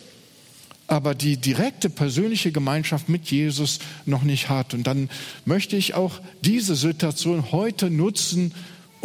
aber 0.86 1.14
die 1.14 1.36
direkte 1.36 1.88
persönliche 1.88 2.52
Gemeinschaft 2.52 3.08
mit 3.08 3.30
Jesus 3.30 3.78
noch 4.04 4.22
nicht 4.22 4.48
hat. 4.48 4.74
Und 4.74 4.86
dann 4.86 5.08
möchte 5.44 5.76
ich 5.76 5.94
auch 5.94 6.20
diese 6.42 6.74
Situation 6.74 7.52
heute 7.52 7.90
nutzen 7.90 8.52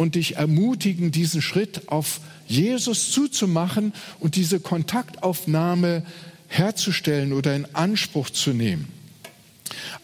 und 0.00 0.14
dich 0.14 0.36
ermutigen, 0.36 1.10
diesen 1.10 1.42
Schritt 1.42 1.88
auf 1.88 2.20
Jesus 2.46 3.12
zuzumachen 3.12 3.92
und 4.18 4.34
diese 4.34 4.58
Kontaktaufnahme 4.58 6.04
herzustellen 6.48 7.34
oder 7.34 7.54
in 7.54 7.66
Anspruch 7.74 8.30
zu 8.30 8.54
nehmen. 8.54 8.88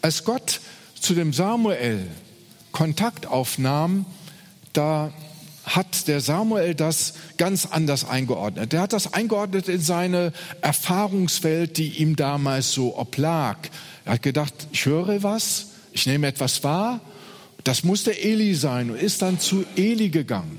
Als 0.03 0.23
Gott 0.23 0.61
zu 1.01 1.15
dem 1.15 1.33
Samuel 1.33 2.05
Kontakt 2.71 3.25
aufnahm, 3.25 4.05
da 4.71 5.11
hat 5.63 6.07
der 6.07 6.21
Samuel 6.21 6.75
das 6.75 7.15
ganz 7.37 7.65
anders 7.65 8.07
eingeordnet. 8.07 8.75
Er 8.75 8.81
hat 8.81 8.93
das 8.93 9.15
eingeordnet 9.15 9.67
in 9.67 9.81
seine 9.81 10.31
Erfahrungswelt, 10.61 11.75
die 11.77 11.97
ihm 11.97 12.15
damals 12.15 12.71
so 12.71 12.95
oblag. 12.99 13.57
Er 14.05 14.13
hat 14.13 14.21
gedacht, 14.21 14.53
ich 14.71 14.85
höre 14.85 15.23
was, 15.23 15.69
ich 15.91 16.05
nehme 16.05 16.27
etwas 16.27 16.63
wahr, 16.63 17.01
das 17.67 17.83
muss 17.83 18.03
der 18.03 18.23
Eli 18.23 18.55
sein 18.55 18.91
und 18.91 18.97
ist 18.97 19.21
dann 19.21 19.41
zu 19.41 19.65
Eli 19.75 20.07
gegangen. 20.07 20.57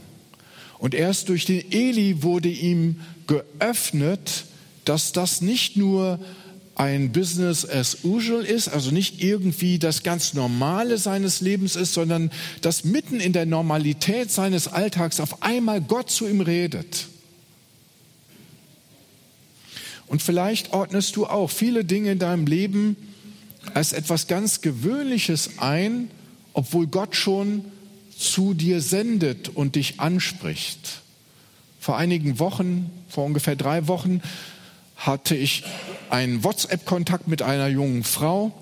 Und 0.79 0.95
erst 0.95 1.31
durch 1.31 1.47
den 1.47 1.73
Eli 1.73 2.23
wurde 2.23 2.51
ihm 2.51 3.01
geöffnet, 3.27 4.45
dass 4.85 5.13
das 5.13 5.41
nicht 5.41 5.77
nur 5.79 6.21
ein 6.75 7.11
Business 7.11 7.67
as 7.67 8.05
usual 8.05 8.45
ist, 8.45 8.69
also 8.69 8.91
nicht 8.91 9.23
irgendwie 9.23 9.79
das 9.79 10.03
ganz 10.03 10.35
Normale 10.35 10.99
seines 10.99 11.41
Lebens 11.41 11.77
ist, 11.77 11.95
sondern 11.95 12.31
dass 12.61 12.85
mitten 12.85 13.21
in 13.21 13.33
der 13.33 13.47
Normalität 13.47 14.31
seines 14.31 14.69
Alltags 14.69 15.19
auf 15.19 15.43
einmal 15.43 15.81
Gott 15.81 16.11
zu 16.11 16.29
ihm 16.29 16.43
redet. 16.43 17.07
Und 20.07 20.23
vielleicht 20.23 20.75
ordnest 20.75 21.17
du 21.17 21.27
auch 21.27 21.51
viele 21.51 21.87
Dinge 21.87 22.13
in 22.13 22.19
deinem 22.19 22.47
Leben 22.47 22.97
als 23.73 23.95
etwas 23.95 24.27
ganz 24.27 24.61
Gewöhnliches 24.61 25.59
ein, 25.59 26.11
obwohl 26.59 26.89
Gott 26.89 27.15
schon 27.15 27.65
zu 28.19 28.53
dir 28.53 28.81
sendet 28.81 29.49
und 29.49 29.77
dich 29.77 30.01
anspricht. 30.01 31.03
Vor 31.79 31.97
einigen 31.97 32.41
Wochen, 32.41 32.91
vor 33.09 33.25
ungefähr 33.25 33.55
drei 33.55 33.87
Wochen, 33.87 34.23
hatte 34.97 35.37
ich 35.37 35.63
einen 36.11 36.43
WhatsApp-Kontakt 36.43 37.29
mit 37.29 37.43
einer 37.43 37.69
jungen 37.69 38.03
Frau 38.03 38.53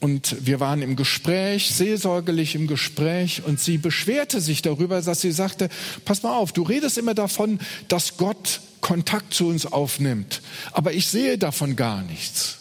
und 0.00 0.44
wir 0.44 0.58
waren 0.58 0.82
im 0.82 0.96
Gespräch, 0.96 1.70
seelsorgerlich 1.72 2.56
im 2.56 2.66
Gespräch 2.66 3.42
und 3.46 3.60
sie 3.60 3.78
beschwerte 3.78 4.40
sich 4.40 4.60
darüber, 4.60 5.00
dass 5.02 5.20
sie 5.20 5.30
sagte, 5.30 5.68
pass 6.04 6.24
mal 6.24 6.36
auf, 6.36 6.50
du 6.52 6.64
redest 6.64 6.98
immer 6.98 7.14
davon, 7.14 7.60
dass 7.86 8.16
Gott 8.16 8.60
Kontakt 8.80 9.34
zu 9.34 9.46
uns 9.46 9.66
aufnimmt, 9.66 10.42
aber 10.72 10.94
ich 10.94 11.06
sehe 11.06 11.38
davon 11.38 11.76
gar 11.76 12.02
nichts. 12.02 12.59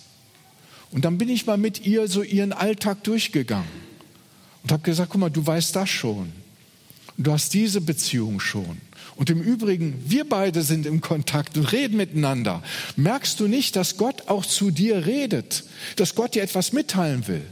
Und 0.92 1.06
dann 1.06 1.18
bin 1.18 1.30
ich 1.30 1.46
mal 1.46 1.58
mit 1.58 1.86
ihr 1.86 2.08
so 2.08 2.24
ihren 2.24 2.54
Alltag 2.54 3.04
durchgegangen 3.04 3.68
und 4.64 4.72
habe 4.72 4.84
gesagt, 4.84 5.12
guck 5.12 5.22
mal, 5.22 5.30
du 5.30 5.46
weißt 5.46 5.76
das 5.76 5.90
schon. 5.90 6.32
Und 7.18 7.28
du 7.28 7.32
hast 7.32 7.54
diese 7.54 7.82
Beziehung 7.82 8.40
schon. 8.40 8.78
Und 9.16 9.30
im 9.30 9.42
Übrigen, 9.42 10.02
wir 10.08 10.28
beide 10.28 10.62
sind 10.62 10.86
im 10.86 11.02
Kontakt 11.02 11.58
und 11.58 11.72
reden 11.74 11.98
miteinander. 11.98 12.64
Merkst 12.96 13.40
du 13.40 13.48
nicht, 13.48 13.76
dass 13.76 13.98
Gott 13.98 14.30
auch 14.30 14.46
zu 14.46 14.72
dir 14.72 15.06
redet, 15.06 15.66
dass 15.98 16.16
Gott 16.16 16.36
dir 16.36 16.44
etwas 16.44 16.72
mitteilen 16.72 17.28
will? 17.28 17.46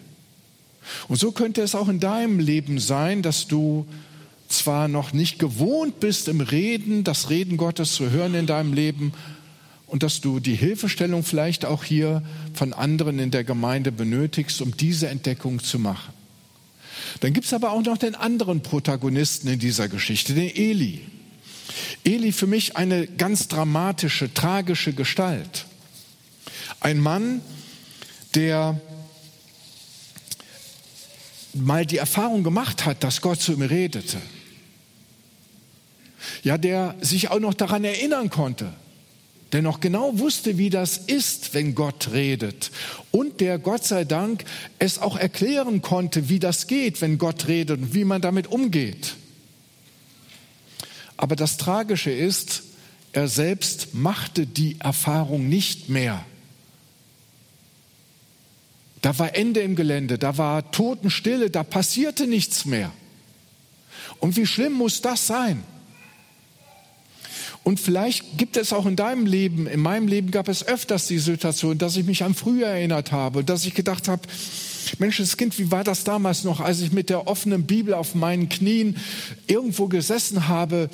Und 1.10 1.18
so 1.18 1.32
könnte 1.34 1.62
es 1.62 1.76
auch 1.76 1.90
in 1.90 2.00
deinem 2.00 2.40
Leben 2.40 2.80
sein, 2.80 3.22
dass 3.22 3.48
du 3.48 3.86
zwar 4.48 4.88
noch 4.88 5.12
nicht 5.12 5.40
gewohnt 5.40 6.00
bist 6.00 6.30
im 6.30 6.40
Reden, 6.40 7.04
das 7.04 7.30
Reden 7.30 7.58
Gottes 7.58 7.94
zu 7.94 8.10
hören 8.12 8.34
in 8.34 8.46
deinem 8.46 8.72
Leben 8.74 9.12
und 9.88 10.04
dass 10.04 10.22
du 10.22 10.40
die 10.40 10.56
Hilfestellung 10.56 11.24
vielleicht 11.24 11.66
auch 11.66 11.84
hier 11.84 12.22
von 12.54 12.74
anderen 12.74 13.20
in 13.20 13.32
der 13.32 13.44
Gemeinde 13.44 13.92
benötigst, 13.92 14.62
um 14.62 14.76
diese 14.76 15.08
Entdeckung 15.08 15.64
zu 15.64 15.80
machen. 15.80 16.14
Dann 17.22 17.34
gibt 17.34 17.46
es 17.46 17.54
aber 17.54 17.72
auch 17.72 17.82
noch 17.82 17.98
den 17.98 18.16
anderen 18.16 18.62
Protagonisten 18.62 19.48
in 19.48 19.60
dieser 19.60 19.88
Geschichte, 19.88 20.34
den 20.34 20.54
Eli. 20.54 21.02
Eli 22.04 22.32
für 22.32 22.48
mich 22.48 22.76
eine 22.76 23.08
ganz 23.08 23.48
dramatische, 23.48 24.34
tragische 24.34 24.94
Gestalt. 24.94 25.66
Ein 26.80 27.00
Mann, 27.00 27.42
der 28.36 28.80
mal 31.54 31.86
die 31.86 31.98
Erfahrung 31.98 32.44
gemacht 32.44 32.86
hat, 32.86 33.04
dass 33.04 33.22
Gott 33.22 33.42
zu 33.42 33.54
ihm 33.54 33.62
redete. 33.62 34.18
Ja, 36.44 36.58
der 36.58 36.96
sich 37.02 37.30
auch 37.30 37.40
noch 37.40 37.54
daran 37.54 37.84
erinnern 37.84 38.30
konnte, 38.30 38.74
der 39.52 39.62
noch 39.62 39.80
genau 39.80 40.20
wusste, 40.20 40.58
wie 40.58 40.70
das 40.70 40.98
ist, 40.98 41.54
wenn 41.54 41.74
Gott 41.74 42.12
redet. 42.12 42.72
Und 43.12 43.40
der 43.40 43.60
Gott 43.60 43.86
sei 43.86 44.04
Dank 44.04 44.44
es 44.80 45.00
auch 45.00 45.18
erklären 45.18 45.82
konnte, 45.82 46.30
wie 46.30 46.40
das 46.40 46.68
geht, 46.68 47.02
wenn 47.02 47.18
Gott 47.18 47.48
redet 47.48 47.80
und 47.80 47.94
wie 47.94 48.04
man 48.04 48.22
damit 48.22 48.48
umgeht. 48.48 49.16
Aber 51.16 51.36
das 51.36 51.58
Tragische 51.58 52.12
ist, 52.12 52.64
er 53.14 53.28
selbst 53.28 53.96
machte 53.96 54.46
die 54.46 54.80
Erfahrung 54.80 55.48
nicht 55.48 55.90
mehr. 55.90 56.24
Da 59.02 59.18
war 59.18 59.36
Ende 59.36 59.62
im 59.62 59.76
Gelände, 59.76 60.18
da 60.18 60.38
war 60.38 60.72
Totenstille, 60.72 61.50
da 61.50 61.64
passierte 61.64 62.28
nichts 62.28 62.66
mehr. 62.66 62.92
Und 64.20 64.36
wie 64.36 64.46
schlimm 64.46 64.74
muss 64.74 65.02
das 65.02 65.28
sein? 65.28 65.64
Und 67.68 67.82
vielleicht 67.82 68.38
gibt 68.38 68.56
es 68.56 68.72
auch 68.72 68.86
in 68.86 68.96
deinem 68.96 69.26
Leben, 69.26 69.68
in 69.68 69.82
meinem 69.82 70.08
Leben 70.08 70.32
gab 70.32 70.48
es 70.48 70.66
öfters 70.66 71.08
die 71.08 71.20
Situation, 71.20 71.78
dass 71.78 71.98
ich 71.98 72.06
mich 72.06 72.24
an 72.24 72.34
früher 72.34 72.68
erinnert 72.68 73.12
habe, 73.12 73.44
dass 73.44 73.66
ich 73.66 73.74
gedacht 73.74 74.08
habe, 74.08 74.22
Mensch, 75.00 75.18
das 75.18 75.36
Kind, 75.36 75.60
wie 75.60 75.70
war 75.70 75.84
das 75.84 76.06
damals 76.06 76.46
noch, 76.46 76.62
als 76.62 76.80
ich 76.80 76.94
mit 76.94 77.10
der 77.10 77.28
offenen 77.28 77.64
Bibel 77.64 77.94
auf 77.94 78.16
meinen 78.16 78.48
Knien 78.48 78.96
irgendwo 79.48 79.88
gesessen 79.88 80.48
habe 80.48 80.90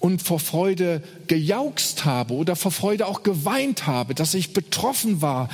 und 0.00 0.22
vor 0.22 0.40
Freude 0.40 1.02
gejaukst 1.26 2.06
habe 2.06 2.32
oder 2.32 2.56
vor 2.56 2.72
Freude 2.72 3.06
auch 3.06 3.22
geweint 3.22 3.86
habe, 3.86 4.14
dass 4.14 4.32
ich 4.32 4.54
betroffen 4.54 5.20
war, 5.20 5.50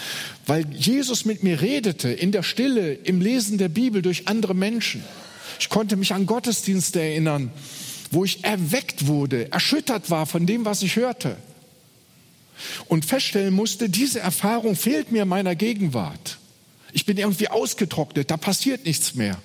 weil 0.46 0.72
Jesus 0.72 1.24
mit 1.24 1.42
mir 1.42 1.62
redete, 1.62 2.10
in 2.10 2.30
der 2.30 2.44
Stille, 2.44 2.92
im 2.92 3.20
Lesen 3.20 3.58
der 3.58 3.70
Bibel 3.70 4.02
durch 4.02 4.28
andere 4.28 4.54
Menschen. 4.54 5.02
Ich 5.58 5.68
konnte 5.68 5.96
mich 5.96 6.14
an 6.14 6.26
Gottesdienste 6.26 7.00
erinnern, 7.00 7.50
wo 8.10 8.24
ich 8.24 8.44
erweckt 8.44 9.06
wurde, 9.06 9.50
erschüttert 9.52 10.10
war 10.10 10.26
von 10.26 10.46
dem, 10.46 10.64
was 10.64 10.82
ich 10.82 10.96
hörte. 10.96 11.36
Und 12.86 13.04
feststellen 13.04 13.54
musste, 13.54 13.88
diese 13.88 14.20
Erfahrung 14.20 14.76
fehlt 14.76 15.12
mir 15.12 15.22
in 15.22 15.28
meiner 15.28 15.54
Gegenwart. 15.54 16.38
Ich 16.92 17.06
bin 17.06 17.18
irgendwie 17.18 17.48
ausgetrocknet, 17.48 18.30
da 18.30 18.36
passiert 18.36 18.86
nichts 18.86 19.14
mehr. 19.14 19.40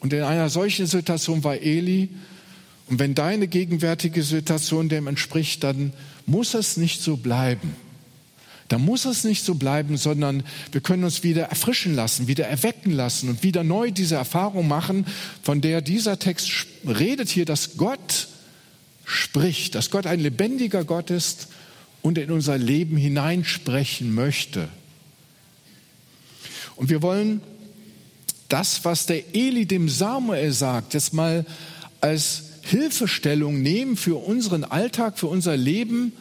Und 0.00 0.12
in 0.12 0.22
einer 0.22 0.48
solchen 0.50 0.86
Situation 0.86 1.44
war 1.44 1.56
Eli. 1.56 2.08
Und 2.88 2.98
wenn 2.98 3.14
deine 3.14 3.46
gegenwärtige 3.46 4.22
Situation 4.22 4.88
dem 4.88 5.06
entspricht, 5.06 5.62
dann 5.62 5.92
muss 6.26 6.54
es 6.54 6.76
nicht 6.76 7.00
so 7.00 7.16
bleiben. 7.16 7.76
Da 8.72 8.78
muss 8.78 9.04
es 9.04 9.22
nicht 9.24 9.44
so 9.44 9.56
bleiben, 9.56 9.98
sondern 9.98 10.44
wir 10.70 10.80
können 10.80 11.04
uns 11.04 11.22
wieder 11.22 11.42
erfrischen 11.42 11.94
lassen, 11.94 12.26
wieder 12.26 12.46
erwecken 12.46 12.90
lassen 12.90 13.28
und 13.28 13.42
wieder 13.42 13.64
neu 13.64 13.90
diese 13.90 14.14
Erfahrung 14.14 14.66
machen, 14.66 15.04
von 15.42 15.60
der 15.60 15.82
dieser 15.82 16.18
Text 16.18 16.50
redet 16.88 17.28
hier, 17.28 17.44
dass 17.44 17.76
Gott 17.76 18.28
spricht, 19.04 19.74
dass 19.74 19.90
Gott 19.90 20.06
ein 20.06 20.20
lebendiger 20.20 20.84
Gott 20.84 21.10
ist 21.10 21.48
und 22.00 22.16
in 22.16 22.30
unser 22.30 22.56
Leben 22.56 22.96
hineinsprechen 22.96 24.14
möchte. 24.14 24.70
Und 26.74 26.88
wir 26.88 27.02
wollen 27.02 27.42
das, 28.48 28.86
was 28.86 29.04
der 29.04 29.34
Eli 29.34 29.66
dem 29.66 29.90
Samuel 29.90 30.50
sagt, 30.50 30.94
jetzt 30.94 31.12
mal 31.12 31.44
als 32.00 32.44
Hilfestellung 32.62 33.60
nehmen 33.60 33.98
für 33.98 34.16
unseren 34.16 34.64
Alltag, 34.64 35.18
für 35.18 35.26
unser 35.26 35.58
Leben 35.58 36.14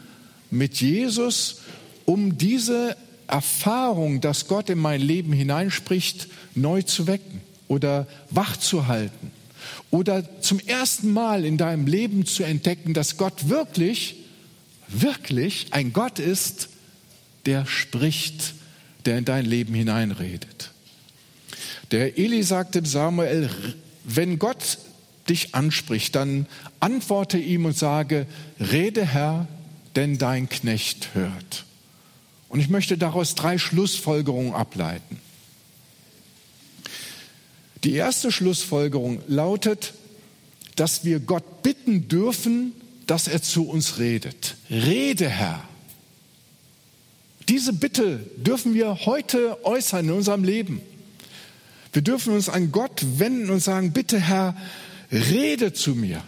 mit 0.50 0.82
Jesus 0.82 1.61
um 2.06 2.38
diese 2.38 2.96
Erfahrung, 3.28 4.22
dass 4.22 4.48
Gott 4.48 4.70
in 4.70 4.80
mein 4.80 5.02
Leben 5.02 5.34
hineinspricht, 5.34 6.28
neu 6.54 6.82
zu 6.82 7.08
wecken 7.08 7.42
oder 7.68 8.08
wach 8.30 8.58
zu 8.58 8.88
halten 8.88 9.32
oder 9.90 10.42
zum 10.42 10.60
ersten 10.60 11.12
Mal 11.12 11.46
in 11.46 11.58
deinem 11.58 11.88
Leben 11.88 12.26
zu 12.26 12.44
entdecken, 12.44 12.94
dass 12.94 13.18
Gott 13.18 13.50
wirklich, 13.50 14.16
wirklich 14.88 15.68
ein 15.72 15.94
Gott 15.94 16.20
ist, 16.20 16.70
der 17.46 17.66
spricht, 17.66 18.54
der 19.06 19.18
in 19.18 19.26
dein 19.26 19.46
Leben 19.46 19.74
hineinredet. 19.74 20.72
Der 21.92 22.18
Eli 22.18 22.44
sagte 22.44 22.86
Samuel, 22.86 23.50
wenn 24.04 24.40
Gott 24.40 24.78
dich 25.30 25.54
anspricht, 25.56 26.16
dann 26.16 26.48
antworte 26.80 27.38
ihm 27.38 27.66
und 27.66 27.78
sage, 27.78 28.26
rede 28.60 29.06
Herr, 29.06 29.48
denn 29.96 30.18
dein 30.18 30.50
Knecht 30.50 31.10
hört. 31.14 31.66
Und 32.52 32.60
ich 32.60 32.68
möchte 32.68 32.98
daraus 32.98 33.34
drei 33.34 33.58
Schlussfolgerungen 33.58 34.54
ableiten. 34.54 35.22
Die 37.86 37.94
erste 37.94 38.30
Schlussfolgerung 38.30 39.22
lautet, 39.30 39.94
dass 40.76 41.06
wir 41.06 41.22
Gott 41.22 41.64
bitten 41.64 42.10
dürfen, 42.10 42.74
dass 43.08 43.30
er 43.30 43.42
zu 43.42 43.70
uns 43.70 44.00
redet. 44.00 44.58
Rede, 44.70 45.30
Herr. 45.30 45.64
Diese 47.48 47.72
Bitte 47.72 48.20
dürfen 48.36 48.74
wir 48.74 49.06
heute 49.06 49.66
äußern 49.66 50.10
in 50.10 50.12
unserem 50.12 50.44
Leben. 50.44 50.82
Wir 51.94 52.02
dürfen 52.02 52.34
uns 52.34 52.50
an 52.50 52.74
Gott 52.74 53.02
wenden 53.18 53.50
und 53.50 53.62
sagen, 53.62 53.94
bitte 53.94 54.20
Herr, 54.20 54.58
rede 55.10 55.72
zu 55.72 55.96
mir. 55.96 56.22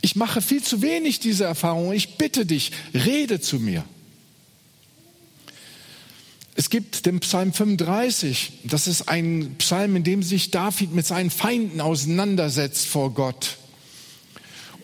Ich 0.00 0.14
mache 0.14 0.40
viel 0.42 0.62
zu 0.62 0.80
wenig 0.80 1.18
diese 1.18 1.42
Erfahrung. 1.42 1.92
Ich 1.92 2.18
bitte 2.18 2.46
dich, 2.46 2.70
rede 2.94 3.40
zu 3.40 3.58
mir. 3.58 3.84
Es 6.54 6.68
gibt 6.68 7.06
den 7.06 7.20
Psalm 7.20 7.52
35. 7.52 8.60
Das 8.64 8.86
ist 8.86 9.08
ein 9.08 9.54
Psalm, 9.58 9.96
in 9.96 10.04
dem 10.04 10.22
sich 10.22 10.50
David 10.50 10.92
mit 10.92 11.06
seinen 11.06 11.30
Feinden 11.30 11.80
auseinandersetzt 11.80 12.86
vor 12.86 13.14
Gott. 13.14 13.56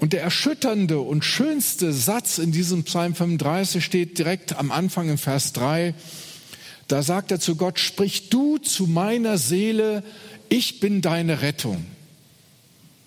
Und 0.01 0.13
der 0.13 0.23
erschütternde 0.23 1.01
und 1.01 1.25
schönste 1.25 1.93
Satz 1.93 2.39
in 2.39 2.53
diesem 2.53 2.85
Psalm 2.85 3.15
35 3.15 3.85
steht 3.85 4.19
direkt 4.19 4.57
am 4.57 4.71
Anfang 4.71 5.11
in 5.11 5.19
Vers 5.19 5.53
3. 5.53 5.93
Da 6.87 7.03
sagt 7.03 7.33
er 7.33 7.41
zu 7.41 7.57
Gott, 7.57 7.79
sprich 7.79 8.31
du 8.31 8.59
zu 8.59 8.87
meiner 8.87 9.37
Seele, 9.37 10.05
ich 10.49 10.81
bin 10.81 11.03
deine 11.03 11.43
Rettung. 11.43 11.85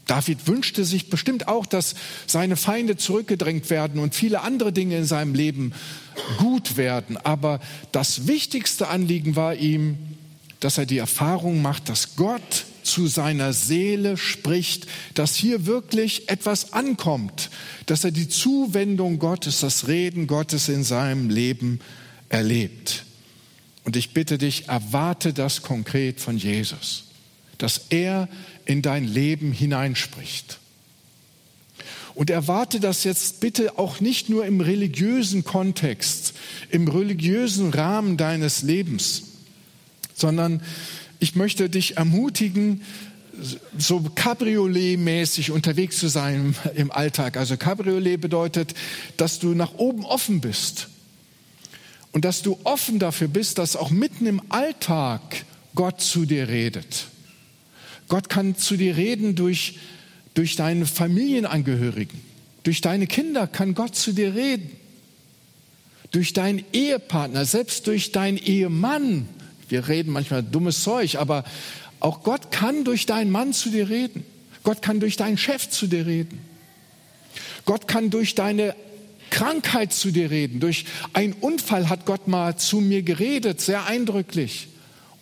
David 0.07 0.47
wünschte 0.47 0.83
sich 0.83 1.09
bestimmt 1.09 1.47
auch, 1.47 1.65
dass 1.65 1.95
seine 2.27 2.57
Feinde 2.57 2.97
zurückgedrängt 2.97 3.69
werden 3.69 3.99
und 3.99 4.15
viele 4.15 4.41
andere 4.41 4.73
Dinge 4.73 4.97
in 4.97 5.05
seinem 5.05 5.33
Leben 5.33 5.73
gut 6.37 6.77
werden. 6.77 7.17
Aber 7.17 7.59
das 7.91 8.27
wichtigste 8.27 8.87
Anliegen 8.87 9.35
war 9.35 9.55
ihm, 9.55 9.97
dass 10.59 10.77
er 10.77 10.85
die 10.85 10.97
Erfahrung 10.97 11.61
macht, 11.61 11.89
dass 11.89 12.15
Gott 12.15 12.65
zu 12.83 13.07
seiner 13.07 13.53
Seele 13.53 14.17
spricht, 14.17 14.87
dass 15.13 15.35
hier 15.35 15.65
wirklich 15.65 16.29
etwas 16.29 16.73
ankommt, 16.73 17.49
dass 17.85 18.03
er 18.03 18.11
die 18.11 18.27
Zuwendung 18.27 19.19
Gottes, 19.19 19.59
das 19.59 19.87
Reden 19.87 20.27
Gottes 20.27 20.69
in 20.69 20.83
seinem 20.83 21.29
Leben 21.29 21.79
erlebt. 22.29 23.05
Und 23.83 23.95
ich 23.95 24.13
bitte 24.13 24.37
dich, 24.37 24.67
erwarte 24.67 25.33
das 25.33 25.61
konkret 25.61 26.19
von 26.19 26.37
Jesus, 26.37 27.05
dass 27.57 27.87
er 27.89 28.27
in 28.65 28.81
dein 28.81 29.05
Leben 29.05 29.51
hineinspricht. 29.51 30.59
Und 32.13 32.29
erwarte 32.29 32.79
das 32.79 33.03
jetzt 33.03 33.39
bitte 33.39 33.77
auch 33.77 34.01
nicht 34.01 34.29
nur 34.29 34.45
im 34.45 34.59
religiösen 34.59 35.43
Kontext, 35.43 36.33
im 36.69 36.87
religiösen 36.87 37.73
Rahmen 37.73 38.17
deines 38.17 38.63
Lebens, 38.63 39.23
sondern 40.13 40.61
ich 41.19 41.35
möchte 41.35 41.69
dich 41.69 41.97
ermutigen, 41.97 42.81
so 43.77 43.99
Cabriolet-mäßig 44.15 45.51
unterwegs 45.51 45.97
zu 45.97 46.09
sein 46.09 46.55
im 46.75 46.91
Alltag. 46.91 47.37
Also 47.37 47.57
Cabriolet 47.57 48.19
bedeutet, 48.19 48.73
dass 49.17 49.39
du 49.39 49.53
nach 49.53 49.75
oben 49.75 50.05
offen 50.05 50.41
bist 50.41 50.89
und 52.11 52.25
dass 52.25 52.41
du 52.41 52.59
offen 52.63 52.99
dafür 52.99 53.27
bist, 53.27 53.57
dass 53.57 53.75
auch 53.75 53.89
mitten 53.89 54.25
im 54.25 54.41
Alltag 54.49 55.45
Gott 55.75 56.01
zu 56.01 56.25
dir 56.25 56.49
redet. 56.49 57.07
Gott 58.11 58.27
kann 58.27 58.57
zu 58.57 58.75
dir 58.75 58.97
reden 58.97 59.35
durch, 59.35 59.75
durch 60.33 60.57
deine 60.57 60.85
Familienangehörigen, 60.85 62.19
durch 62.63 62.81
deine 62.81 63.07
Kinder 63.07 63.47
kann 63.47 63.73
Gott 63.73 63.95
zu 63.95 64.11
dir 64.11 64.35
reden, 64.35 64.69
durch 66.11 66.33
deinen 66.33 66.61
Ehepartner, 66.73 67.45
selbst 67.45 67.87
durch 67.87 68.11
deinen 68.11 68.35
Ehemann. 68.35 69.29
Wir 69.69 69.87
reden 69.87 70.11
manchmal 70.11 70.43
dummes 70.43 70.83
Zeug, 70.83 71.15
aber 71.15 71.45
auch 72.01 72.21
Gott 72.23 72.51
kann 72.51 72.83
durch 72.83 73.05
deinen 73.05 73.31
Mann 73.31 73.53
zu 73.53 73.69
dir 73.69 73.87
reden. 73.87 74.25
Gott 74.63 74.81
kann 74.81 74.99
durch 74.99 75.15
deinen 75.15 75.37
Chef 75.37 75.69
zu 75.69 75.87
dir 75.87 76.05
reden. 76.05 76.37
Gott 77.63 77.87
kann 77.87 78.09
durch 78.09 78.35
deine 78.35 78.75
Krankheit 79.29 79.93
zu 79.93 80.11
dir 80.11 80.29
reden. 80.31 80.59
Durch 80.59 80.83
einen 81.13 81.31
Unfall 81.31 81.87
hat 81.87 82.05
Gott 82.05 82.27
mal 82.27 82.57
zu 82.57 82.81
mir 82.81 83.03
geredet, 83.03 83.61
sehr 83.61 83.85
eindrücklich. 83.85 84.67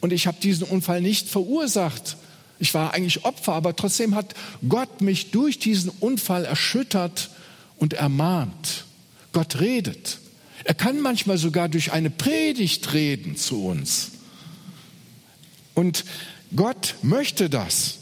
Und 0.02 0.12
ich 0.12 0.26
habe 0.26 0.38
diesen 0.42 0.64
Unfall 0.64 1.02
nicht 1.02 1.30
verursacht. 1.30 2.18
Ich 2.60 2.74
war 2.74 2.94
eigentlich 2.94 3.24
Opfer, 3.24 3.54
aber 3.54 3.76
trotzdem 3.76 4.16
hat 4.16 4.36
Gott 4.68 5.02
mich 5.02 5.32
durch 5.32 5.60
diesen 5.60 5.90
Unfall 6.00 6.46
erschüttert 6.46 7.30
und 7.78 7.94
ermahnt. 7.94 8.86
Gott 9.32 9.60
redet. 9.60 10.20
Er 10.66 10.74
kann 10.74 11.00
manchmal 11.00 11.38
sogar 11.38 11.70
durch 11.70 11.94
eine 11.94 12.10
Predigt 12.10 12.94
reden 12.94 13.38
zu 13.38 13.66
uns. 13.66 14.12
Und 15.74 16.04
Gott 16.56 16.96
möchte 17.02 17.50
das. 17.50 18.00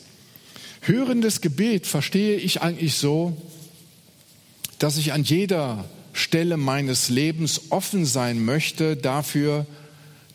Hörendes 0.82 1.42
Gebet 1.42 1.86
verstehe 1.86 2.38
ich 2.38 2.62
eigentlich 2.62 2.96
so, 2.96 3.40
dass 4.80 4.98
ich 4.98 5.14
an 5.14 5.24
jeder 5.24 5.86
Stelle 6.14 6.58
meines 6.58 7.10
Lebens 7.10 7.62
offen 7.70 8.06
sein 8.06 8.44
möchte 8.44 8.96
dafür, 8.96 9.68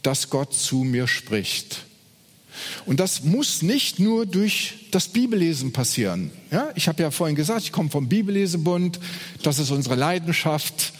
dass 0.02 0.30
Gott 0.30 0.54
zu 0.54 0.84
mir 0.84 1.08
spricht. 1.08 1.84
Und 2.86 3.00
das 3.00 3.24
muss 3.24 3.62
nicht 3.62 3.98
nur 3.98 4.26
durch 4.26 4.86
das 4.90 5.08
Bibellesen 5.08 5.72
passieren. 5.72 6.30
Ja, 6.50 6.70
ich 6.74 6.88
habe 6.88 7.02
ja 7.02 7.10
vorhin 7.10 7.36
gesagt, 7.36 7.62
ich 7.62 7.72
komme 7.72 7.90
vom 7.90 8.08
Bibellesebund, 8.08 9.00
das 9.42 9.58
ist 9.58 9.70
unsere 9.70 9.94
Leidenschaft. 9.94 10.92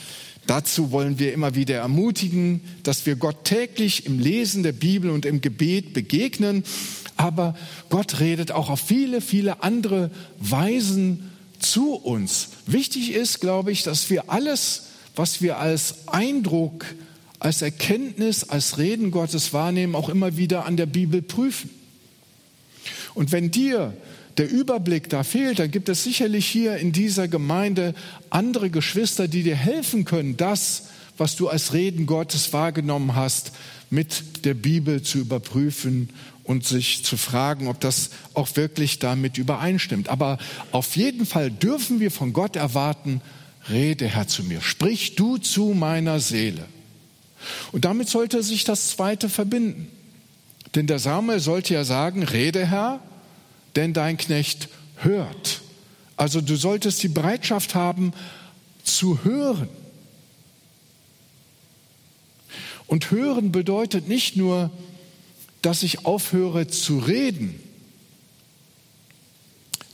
Dazu 0.47 0.91
wollen 0.91 1.19
wir 1.19 1.33
immer 1.33 1.55
wieder 1.55 1.77
ermutigen, 1.77 2.61
dass 2.83 3.07
wir 3.07 3.17
Gott 3.17 3.45
täglich 3.45 4.07
im 4.07 4.19
Lesen 4.19 4.63
der 4.63 4.73
Bibel 4.73 5.11
und 5.11 5.25
im 5.25 5.41
Gebet 5.41 5.93
begegnen. 5.93 6.65
Aber 7.17 7.55
Gott 7.91 8.19
redet 8.19 8.51
auch 8.51 8.69
auf 8.69 8.81
viele, 8.81 9.21
viele 9.21 9.63
andere 9.63 10.11
Weisen 10.39 11.31
zu 11.61 11.95
uns. 11.95 12.49
Wichtig 12.67 13.13
ist, 13.13 13.41
glaube 13.41 13.71
ich, 13.71 13.85
dass 13.85 14.11
wir 14.11 14.31
alles, 14.31 14.87
was 15.15 15.43
wir 15.43 15.59
als 15.59 16.09
Eindruck 16.09 16.87
als 17.43 17.61
Erkenntnis, 17.61 18.45
als 18.45 18.79
Reden 18.79 19.11
Gottes 19.11 19.53
wahrnehmen, 19.53 19.97
auch 19.97 20.09
immer 20.09 20.37
wieder 20.37 20.65
an 20.65 20.77
der 20.77 20.87
Bibel 20.87 21.23
prüfen. 21.23 21.71
Und 23.15 23.33
wenn 23.33 23.51
dir 23.51 23.97
der 24.39 24.49
Überblick 24.49 25.11
da 25.11 25.25
fehlt, 25.25 25.59
dann 25.59 25.73
gibt 25.73 25.89
es 25.89 26.05
sicherlich 26.05 26.47
hier 26.47 26.77
in 26.77 26.93
dieser 26.93 27.27
Gemeinde 27.27 27.95
andere 28.31 28.71
Geschwister, 28.71 29.27
die 29.27 29.43
dir 29.43 29.57
helfen 29.57 30.05
können, 30.05 30.37
das, 30.37 30.85
was 31.19 31.35
du 31.35 31.49
als 31.49 31.73
Reden 31.73 32.07
Gottes 32.07 32.53
wahrgenommen 32.53 33.17
hast, 33.17 33.51
mit 33.91 34.45
der 34.45 34.55
Bibel 34.55 35.03
zu 35.03 35.19
überprüfen 35.19 36.11
und 36.45 36.65
sich 36.65 37.05
zu 37.05 37.17
fragen, 37.17 37.67
ob 37.67 37.81
das 37.81 38.11
auch 38.35 38.55
wirklich 38.55 39.01
damit 39.01 39.37
übereinstimmt. 39.37 40.09
Aber 40.09 40.39
auf 40.71 40.95
jeden 40.95 41.27
Fall 41.27 41.51
dürfen 41.51 41.99
wir 41.99 42.13
von 42.13 42.33
Gott 42.33 42.55
erwarten, 42.55 43.21
rede 43.69 44.07
Herr 44.07 44.29
zu 44.29 44.45
mir, 44.45 44.61
sprich 44.61 45.17
du 45.17 45.39
zu 45.39 45.75
meiner 45.75 46.21
Seele. 46.21 46.67
Und 47.73 47.85
damit 47.85 48.09
sollte 48.09 48.43
sich 48.43 48.65
das 48.65 48.89
Zweite 48.89 49.29
verbinden. 49.29 49.89
Denn 50.75 50.87
der 50.87 50.99
Samuel 50.99 51.41
sollte 51.41 51.75
ja 51.75 51.85
sagen, 51.85 52.23
rede 52.23 52.67
Herr, 52.67 53.01
denn 53.77 53.93
dein 53.93 54.17
Knecht 54.17 54.69
hört. 54.97 55.61
Also 56.17 56.41
du 56.41 56.57
solltest 56.57 57.03
die 57.03 57.09
Bereitschaft 57.09 57.75
haben 57.75 58.13
zu 58.85 59.25
hören. 59.25 59.69
Und 62.87 63.11
hören 63.11 63.53
bedeutet 63.53 64.09
nicht 64.09 64.37
nur, 64.37 64.71
dass 65.63 65.83
ich 65.83 66.05
aufhöre 66.05 66.67
zu 66.67 66.99
reden, 66.99 67.59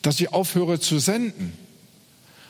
dass 0.02 0.18
ich 0.20 0.32
aufhöre 0.32 0.80
zu 0.80 0.98
senden, 0.98 1.52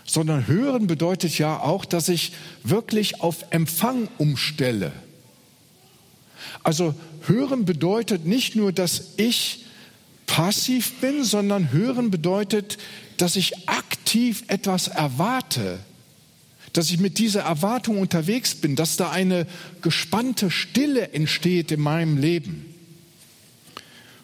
sondern 0.09 0.47
hören 0.47 0.87
bedeutet 0.87 1.37
ja 1.39 1.61
auch, 1.61 1.85
dass 1.85 2.09
ich 2.09 2.33
wirklich 2.65 3.21
auf 3.21 3.45
Empfang 3.51 4.09
umstelle. 4.17 4.91
Also 6.63 6.95
hören 7.27 7.67
bedeutet 7.67 8.25
nicht 8.25 8.57
nur, 8.57 8.73
dass 8.73 9.13
ich 9.19 9.67
passiv 10.27 10.95
bin, 11.01 11.25
sondern 11.25 11.73
hören 11.73 12.11
bedeutet, 12.11 12.79
dass 13.19 13.37
ich 13.37 13.69
aktiv 13.69 14.45
etwas 14.49 14.89
erwarte, 14.89 15.79
dass 16.73 16.91
ich 16.91 16.99
mit 16.99 17.19
dieser 17.19 17.43
Erwartung 17.43 17.99
unterwegs 17.99 18.55
bin, 18.55 18.77
dass 18.77 18.97
da 18.97 19.11
eine 19.11 19.47
gespannte 19.83 20.51
Stille 20.51 21.13
entsteht 21.13 21.71
in 21.71 21.81
meinem 21.81 22.17
Leben. 22.17 22.75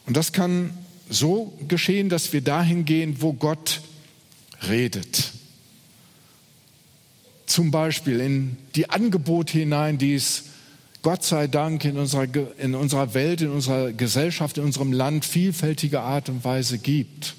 Und 0.07 0.17
das 0.17 0.33
kann 0.33 0.71
so 1.11 1.53
geschehen, 1.69 2.09
dass 2.09 2.33
wir 2.33 2.41
dahin 2.41 2.87
gehen, 2.87 3.21
wo 3.21 3.35
Gott 3.35 3.83
redet 4.67 5.33
zum 7.47 7.71
Beispiel 7.71 8.21
in 8.21 8.57
die 8.75 8.91
Angebote 8.91 9.59
hinein, 9.59 9.99
die 9.99 10.15
es 10.15 10.45
Gott 11.03 11.23
sei 11.23 11.47
Dank 11.49 11.85
in 11.85 11.99
unserer, 11.99 12.27
in 12.59 12.75
unserer 12.75 13.13
Welt, 13.13 13.43
in 13.43 13.51
unserer 13.51 13.93
Gesellschaft, 13.93 14.57
in 14.57 14.65
unserem 14.65 14.93
Land 14.93 15.27
vielfältige 15.27 16.01
Art 16.01 16.31
und 16.31 16.45
Weise 16.45 16.79
gibt. 16.79 17.35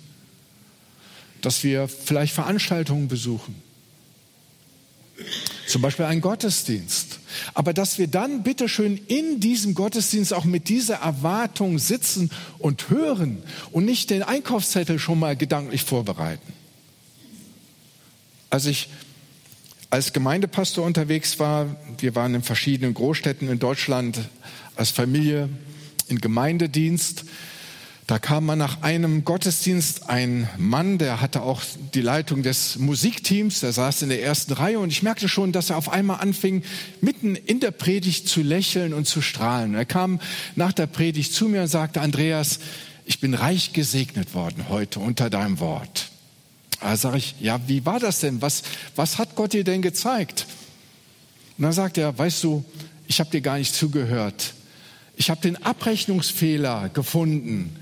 Dass 1.41 1.63
wir 1.63 1.87
vielleicht 1.87 2.33
Veranstaltungen 2.33 3.07
besuchen. 3.07 3.55
Zum 5.67 5.81
Beispiel 5.81 6.05
einen 6.05 6.21
Gottesdienst. 6.21 7.19
Aber 7.55 7.73
dass 7.73 7.97
wir 7.97 8.07
dann 8.07 8.43
bitteschön 8.43 8.99
in 9.07 9.39
diesem 9.39 9.73
Gottesdienst 9.73 10.33
auch 10.33 10.45
mit 10.45 10.69
dieser 10.69 10.97
Erwartung 10.97 11.79
sitzen 11.79 12.29
und 12.59 12.89
hören 12.89 13.41
und 13.71 13.85
nicht 13.85 14.11
den 14.11 14.21
Einkaufszettel 14.21 14.99
schon 14.99 15.19
mal 15.19 15.35
gedanklich 15.35 15.83
vorbereiten. 15.83 16.53
Als 18.51 18.67
ich 18.67 18.89
als 19.89 20.13
Gemeindepastor 20.13 20.85
unterwegs 20.85 21.39
war, 21.39 21.75
wir 21.99 22.15
waren 22.15 22.35
in 22.35 22.43
verschiedenen 22.43 22.93
Großstädten 22.93 23.49
in 23.49 23.59
Deutschland 23.59 24.19
als 24.75 24.91
Familie 24.91 25.49
in 26.07 26.19
Gemeindedienst, 26.19 27.25
da 28.07 28.19
kam 28.19 28.45
man 28.45 28.59
nach 28.59 28.83
einem 28.83 29.25
Gottesdienst 29.25 30.09
ein 30.09 30.47
Mann, 30.57 30.99
der 30.99 31.21
hatte 31.21 31.41
auch 31.41 31.63
die 31.95 32.01
Leitung 32.01 32.43
des 32.43 32.77
Musikteams, 32.77 33.61
der 33.61 33.73
saß 33.73 34.03
in 34.03 34.09
der 34.09 34.21
ersten 34.21 34.53
Reihe 34.53 34.77
und 34.77 34.91
ich 34.91 35.01
merkte 35.01 35.27
schon, 35.27 35.51
dass 35.51 35.71
er 35.71 35.77
auf 35.77 35.89
einmal 35.89 36.19
anfing, 36.19 36.61
mitten 37.01 37.35
in 37.35 37.59
der 37.59 37.71
Predigt 37.71 38.29
zu 38.29 38.43
lächeln 38.43 38.93
und 38.93 39.07
zu 39.07 39.21
strahlen. 39.21 39.73
Er 39.73 39.85
kam 39.85 40.19
nach 40.55 40.71
der 40.71 40.85
Predigt 40.85 41.33
zu 41.33 41.47
mir 41.47 41.61
und 41.63 41.67
sagte, 41.67 42.01
Andreas, 42.01 42.59
ich 43.05 43.19
bin 43.19 43.33
reich 43.33 43.73
gesegnet 43.73 44.35
worden 44.35 44.69
heute 44.69 44.99
unter 44.99 45.31
deinem 45.31 45.59
Wort. 45.59 46.11
Da 46.81 46.95
sage 46.97 47.17
ich, 47.17 47.35
ja, 47.39 47.59
wie 47.67 47.85
war 47.85 47.99
das 47.99 48.19
denn? 48.19 48.41
Was, 48.41 48.63
was 48.95 49.17
hat 49.17 49.35
Gott 49.35 49.53
dir 49.53 49.63
denn 49.63 49.81
gezeigt? 49.81 50.45
Und 51.57 51.63
dann 51.63 51.73
sagt 51.73 51.97
er, 51.97 52.17
weißt 52.17 52.43
du, 52.43 52.63
ich 53.07 53.19
habe 53.19 53.29
dir 53.29 53.41
gar 53.41 53.57
nicht 53.57 53.73
zugehört. 53.73 54.53
Ich 55.15 55.29
habe 55.29 55.41
den 55.41 55.61
Abrechnungsfehler 55.63 56.89
gefunden 56.89 57.75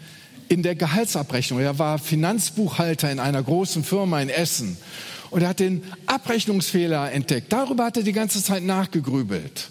in 0.48 0.62
der 0.62 0.76
Gehaltsabrechnung. 0.76 1.60
Er 1.60 1.80
war 1.80 1.98
Finanzbuchhalter 1.98 3.12
in 3.12 3.20
einer 3.20 3.42
großen 3.42 3.84
Firma 3.84 4.22
in 4.22 4.30
Essen 4.30 4.78
und 5.32 5.42
er 5.42 5.50
hat 5.50 5.60
den 5.60 5.84
Abrechnungsfehler 6.06 7.12
entdeckt. 7.12 7.52
Darüber 7.52 7.86
hat 7.86 7.98
er 7.98 8.04
die 8.04 8.12
ganze 8.12 8.44
Zeit 8.44 8.64
nachgegrübelt. 8.64 9.70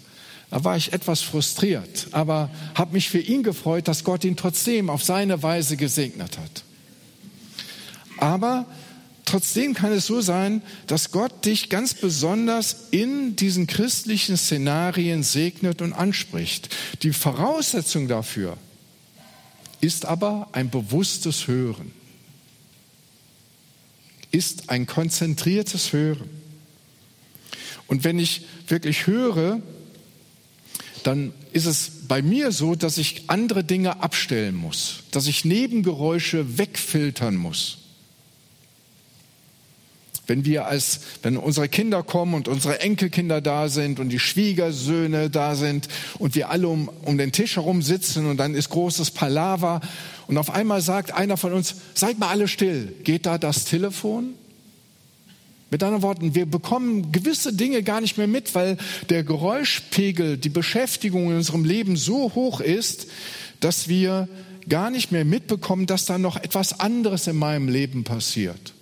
Da 0.49 0.63
war 0.63 0.75
ich 0.75 0.93
etwas 0.93 1.21
frustriert, 1.21 2.07
aber 2.11 2.49
habe 2.75 2.93
mich 2.93 3.09
für 3.09 3.19
ihn 3.19 3.43
gefreut, 3.43 3.87
dass 3.87 4.03
Gott 4.03 4.23
ihn 4.23 4.35
trotzdem 4.35 4.89
auf 4.89 5.03
seine 5.03 5.41
Weise 5.41 5.77
gesegnet 5.77 6.37
hat. 6.37 6.63
Aber 8.17 8.65
trotzdem 9.33 9.73
kann 9.73 9.91
es 9.91 10.05
so 10.05 10.21
sein, 10.21 10.61
dass 10.85 11.09
Gott 11.09 11.45
dich 11.45 11.69
ganz 11.69 11.95
besonders 11.95 12.89
in 12.91 13.35
diesen 13.35 13.65
christlichen 13.65 14.37
Szenarien 14.37 15.23
segnet 15.23 15.81
und 15.81 15.91
anspricht. 15.91 16.69
Die 17.01 17.13
Voraussetzung 17.13 18.07
dafür 18.07 18.57
ist 19.81 20.05
aber 20.05 20.49
ein 20.51 20.69
bewusstes 20.69 21.47
Hören, 21.47 21.91
ist 24.29 24.69
ein 24.69 24.85
konzentriertes 24.85 25.93
Hören. 25.93 26.29
Und 27.87 28.03
wenn 28.03 28.19
ich 28.19 28.45
wirklich 28.67 29.07
höre, 29.07 29.63
dann 31.01 31.33
ist 31.53 31.65
es 31.65 31.89
bei 32.07 32.21
mir 32.21 32.51
so, 32.51 32.75
dass 32.75 32.99
ich 32.99 33.23
andere 33.31 33.63
Dinge 33.63 33.99
abstellen 33.99 34.53
muss, 34.53 34.99
dass 35.09 35.25
ich 35.25 35.43
Nebengeräusche 35.43 36.59
wegfiltern 36.59 37.35
muss 37.35 37.79
wenn 40.27 40.45
wir 40.45 40.67
als, 40.67 41.01
wenn 41.21 41.37
unsere 41.37 41.67
Kinder 41.67 42.03
kommen 42.03 42.33
und 42.33 42.47
unsere 42.47 42.79
Enkelkinder 42.79 43.41
da 43.41 43.67
sind 43.67 43.99
und 43.99 44.09
die 44.09 44.19
Schwiegersöhne 44.19 45.29
da 45.29 45.55
sind 45.55 45.87
und 46.17 46.35
wir 46.35 46.49
alle 46.49 46.67
um, 46.67 46.89
um 47.03 47.17
den 47.17 47.31
Tisch 47.31 47.57
herum 47.57 47.81
sitzen 47.81 48.25
und 48.25 48.37
dann 48.37 48.55
ist 48.55 48.69
großes 48.69 49.11
Palaver 49.11 49.81
und 50.27 50.37
auf 50.37 50.49
einmal 50.49 50.81
sagt 50.81 51.11
einer 51.11 51.37
von 51.37 51.53
uns, 51.53 51.75
seid 51.93 52.19
mal 52.19 52.29
alle 52.29 52.47
still, 52.47 52.93
geht 53.03 53.25
da 53.25 53.37
das 53.37 53.65
Telefon? 53.65 54.35
Mit 55.69 55.81
anderen 55.81 56.03
Worten, 56.03 56.35
wir 56.35 56.45
bekommen 56.45 57.11
gewisse 57.11 57.51
Dinge 57.51 57.81
gar 57.81 57.99
nicht 57.99 58.17
mehr 58.17 58.27
mit, 58.27 58.53
weil 58.53 58.77
der 59.09 59.23
Geräuschpegel, 59.23 60.37
die 60.37 60.49
Beschäftigung 60.49 61.31
in 61.31 61.37
unserem 61.37 61.65
Leben 61.65 61.97
so 61.97 62.31
hoch 62.35 62.61
ist, 62.61 63.07
dass 63.59 63.87
wir 63.87 64.29
gar 64.69 64.91
nicht 64.91 65.11
mehr 65.11 65.25
mitbekommen, 65.25 65.87
dass 65.87 66.05
da 66.05 66.19
noch 66.19 66.37
etwas 66.37 66.79
anderes 66.79 67.25
in 67.25 67.37
meinem 67.37 67.69
Leben 67.69 68.03
passiert. 68.03 68.72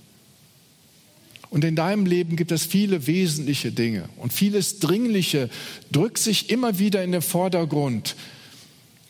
Und 1.52 1.66
in 1.66 1.76
deinem 1.76 2.06
Leben 2.06 2.38
gibt 2.38 2.52
es 2.54 2.66
viele 2.66 3.06
wesentliche 3.08 3.74
Dinge. 3.74 4.08
Und 4.16 4.32
vieles 4.32 4.80
Dringliche 4.80 5.50
drückt 5.92 6.18
sich 6.18 6.50
immer 6.50 6.80
wieder 6.80 7.04
in 7.04 7.12
den 7.12 7.22
Vordergrund. 7.22 8.16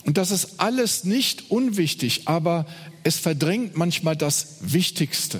Und 0.05 0.17
das 0.17 0.31
ist 0.31 0.59
alles 0.59 1.03
nicht 1.03 1.51
unwichtig, 1.51 2.23
aber 2.25 2.65
es 3.03 3.19
verdrängt 3.19 3.77
manchmal 3.77 4.15
das 4.15 4.57
Wichtigste, 4.61 5.39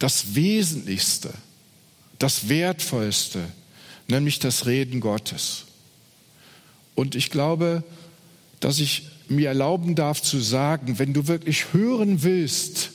das 0.00 0.34
Wesentlichste, 0.34 1.30
das 2.18 2.48
Wertvollste, 2.48 3.40
nämlich 4.08 4.40
das 4.40 4.66
Reden 4.66 4.98
Gottes. 4.98 5.66
Und 6.96 7.14
ich 7.14 7.30
glaube, 7.30 7.84
dass 8.58 8.80
ich 8.80 9.06
mir 9.28 9.48
erlauben 9.48 9.94
darf 9.94 10.20
zu 10.20 10.40
sagen, 10.40 10.98
wenn 10.98 11.12
du 11.12 11.28
wirklich 11.28 11.72
hören 11.72 12.24
willst, 12.24 12.90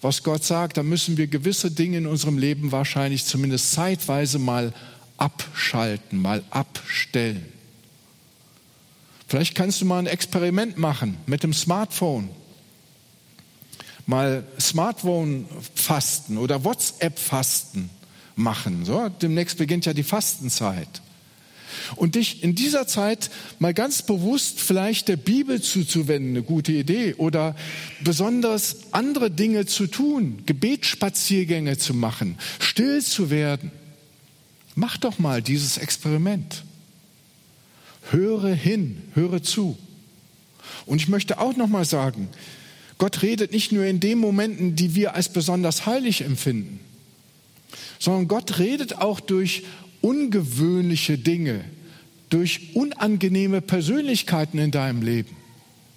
was 0.00 0.22
Gott 0.22 0.44
sagt, 0.44 0.76
dann 0.76 0.88
müssen 0.88 1.16
wir 1.16 1.26
gewisse 1.26 1.70
Dinge 1.70 1.98
in 1.98 2.06
unserem 2.06 2.38
Leben 2.38 2.72
wahrscheinlich 2.72 3.24
zumindest 3.24 3.72
zeitweise 3.72 4.38
mal 4.38 4.72
abschalten, 5.16 6.20
mal 6.20 6.44
abstellen. 6.50 7.52
Vielleicht 9.26 9.54
kannst 9.54 9.80
du 9.80 9.84
mal 9.84 9.98
ein 9.98 10.06
Experiment 10.06 10.78
machen 10.78 11.18
mit 11.26 11.42
dem 11.42 11.52
Smartphone. 11.52 12.30
Mal 14.06 14.44
Smartphone-Fasten 14.58 16.38
oder 16.38 16.64
WhatsApp-Fasten 16.64 17.90
machen. 18.36 18.84
So, 18.86 19.08
demnächst 19.08 19.58
beginnt 19.58 19.84
ja 19.84 19.92
die 19.92 20.02
Fastenzeit 20.02 21.02
und 21.96 22.14
dich 22.14 22.42
in 22.42 22.54
dieser 22.54 22.86
Zeit 22.86 23.30
mal 23.58 23.74
ganz 23.74 24.02
bewusst 24.02 24.60
vielleicht 24.60 25.08
der 25.08 25.16
Bibel 25.16 25.60
zuzuwenden, 25.60 26.30
eine 26.30 26.42
gute 26.42 26.72
Idee, 26.72 27.14
oder 27.14 27.56
besonders 28.02 28.92
andere 28.92 29.30
Dinge 29.30 29.66
zu 29.66 29.86
tun, 29.86 30.42
Gebetsspaziergänge 30.46 31.78
zu 31.78 31.94
machen, 31.94 32.38
still 32.58 33.02
zu 33.02 33.30
werden. 33.30 33.70
Mach 34.74 34.96
doch 34.96 35.18
mal 35.18 35.42
dieses 35.42 35.78
Experiment. 35.78 36.62
Höre 38.10 38.54
hin, 38.54 39.02
höre 39.14 39.42
zu. 39.42 39.76
Und 40.86 41.02
ich 41.02 41.08
möchte 41.08 41.38
auch 41.38 41.56
noch 41.56 41.66
mal 41.66 41.84
sagen, 41.84 42.28
Gott 42.98 43.22
redet 43.22 43.52
nicht 43.52 43.72
nur 43.72 43.84
in 43.84 44.00
den 44.00 44.18
Momenten, 44.18 44.74
die 44.74 44.94
wir 44.94 45.14
als 45.14 45.28
besonders 45.28 45.86
heilig 45.86 46.22
empfinden, 46.22 46.80
sondern 47.98 48.28
Gott 48.28 48.58
redet 48.58 48.98
auch 48.98 49.20
durch 49.20 49.64
ungewöhnliche 50.00 51.18
Dinge, 51.18 51.64
durch 52.30 52.74
unangenehme 52.74 53.60
Persönlichkeiten 53.60 54.58
in 54.58 54.70
deinem 54.70 55.02
Leben, 55.02 55.34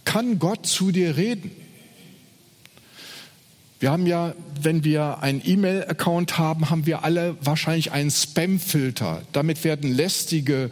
kann 0.06 0.40
Gott 0.40 0.66
zu 0.66 0.92
dir 0.92 1.18
reden. 1.18 1.52
Wir 3.80 3.92
haben 3.92 4.06
ja, 4.06 4.36
wenn 4.62 4.84
wir 4.84 5.24
einen 5.24 5.42
E-Mail-Account 5.44 6.38
haben, 6.38 6.70
haben 6.70 6.86
wir 6.86 7.04
alle 7.04 7.36
wahrscheinlich 7.42 7.92
einen 7.92 8.12
Spam-Filter. 8.12 9.24
Damit 9.32 9.64
werden 9.64 9.92
lästige 9.92 10.70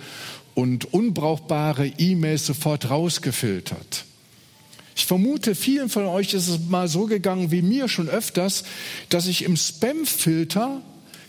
und 0.54 0.94
unbrauchbare 0.94 1.88
E-Mails 1.88 2.46
sofort 2.46 2.90
rausgefiltert. 2.90 4.06
Ich 4.96 5.06
vermute, 5.06 5.56
vielen 5.56 5.90
von 5.90 6.06
euch 6.06 6.34
ist 6.34 6.50
es 6.50 6.60
mal 6.68 6.88
so 6.88 7.06
gegangen 7.06 7.52
wie 7.52 7.62
mir 7.62 7.88
schon 7.88 8.10
öfters, 8.10 8.64
dass 9.08 9.28
ich 9.28 9.44
im 9.44 9.56
Spam-Filter 9.56 10.82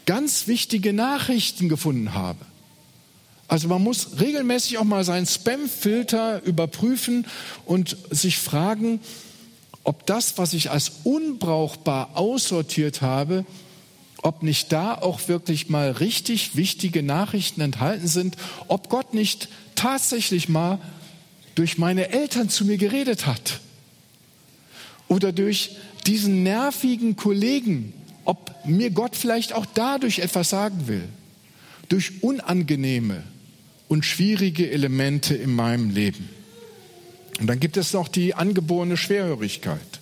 ganz 0.06 0.46
wichtige 0.46 0.92
Nachrichten 0.92 1.68
gefunden 1.68 2.14
habe. 2.14 2.44
Also 3.48 3.66
man 3.66 3.82
muss 3.82 4.20
regelmäßig 4.20 4.78
auch 4.78 4.84
mal 4.84 5.02
seinen 5.04 5.26
Spam-Filter 5.26 6.42
überprüfen 6.44 7.26
und 7.66 7.96
sich 8.10 8.38
fragen, 8.38 9.00
ob 9.82 10.06
das, 10.06 10.38
was 10.38 10.52
ich 10.52 10.70
als 10.70 10.92
unbrauchbar 11.04 12.10
aussortiert 12.14 13.02
habe, 13.02 13.44
ob 14.22 14.42
nicht 14.42 14.70
da 14.70 14.94
auch 14.94 15.28
wirklich 15.28 15.68
mal 15.68 15.90
richtig 15.90 16.54
wichtige 16.54 17.02
Nachrichten 17.02 17.60
enthalten 17.60 18.06
sind, 18.06 18.36
ob 18.68 18.88
Gott 18.88 19.14
nicht 19.14 19.48
tatsächlich 19.74 20.48
mal 20.48 20.78
durch 21.54 21.78
meine 21.78 22.10
Eltern 22.10 22.48
zu 22.48 22.64
mir 22.64 22.76
geredet 22.76 23.26
hat 23.26 23.60
oder 25.08 25.32
durch 25.32 25.76
diesen 26.06 26.42
nervigen 26.42 27.16
Kollegen, 27.16 27.92
ob 28.24 28.54
mir 28.64 28.90
Gott 28.90 29.16
vielleicht 29.16 29.52
auch 29.52 29.66
dadurch 29.74 30.18
etwas 30.18 30.50
sagen 30.50 30.86
will, 30.86 31.08
durch 31.88 32.22
unangenehme 32.22 33.22
und 33.88 34.04
schwierige 34.04 34.70
Elemente 34.70 35.34
in 35.34 35.54
meinem 35.54 35.90
Leben. 35.90 36.28
Und 37.40 37.46
dann 37.46 37.58
gibt 37.58 37.76
es 37.76 37.92
noch 37.92 38.08
die 38.08 38.34
angeborene 38.34 38.96
Schwerhörigkeit, 38.96 40.00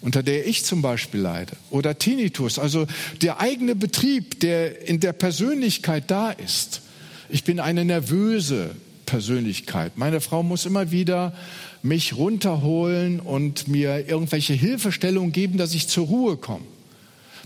unter 0.00 0.22
der 0.22 0.46
ich 0.46 0.64
zum 0.64 0.82
Beispiel 0.82 1.20
leide, 1.20 1.52
oder 1.70 1.98
Tinnitus, 1.98 2.58
also 2.58 2.86
der 3.22 3.40
eigene 3.40 3.74
Betrieb, 3.74 4.40
der 4.40 4.86
in 4.86 5.00
der 5.00 5.12
Persönlichkeit 5.12 6.04
da 6.10 6.30
ist. 6.30 6.82
Ich 7.28 7.44
bin 7.44 7.60
eine 7.60 7.84
nervöse 7.84 8.76
Persönlichkeit. 9.06 9.96
Meine 9.96 10.20
Frau 10.20 10.42
muss 10.42 10.66
immer 10.66 10.90
wieder 10.90 11.34
mich 11.82 12.16
runterholen 12.16 13.18
und 13.18 13.66
mir 13.66 14.08
irgendwelche 14.08 14.52
Hilfestellungen 14.52 15.32
geben, 15.32 15.58
dass 15.58 15.74
ich 15.74 15.88
zur 15.88 16.06
Ruhe 16.06 16.36
komme. 16.36 16.64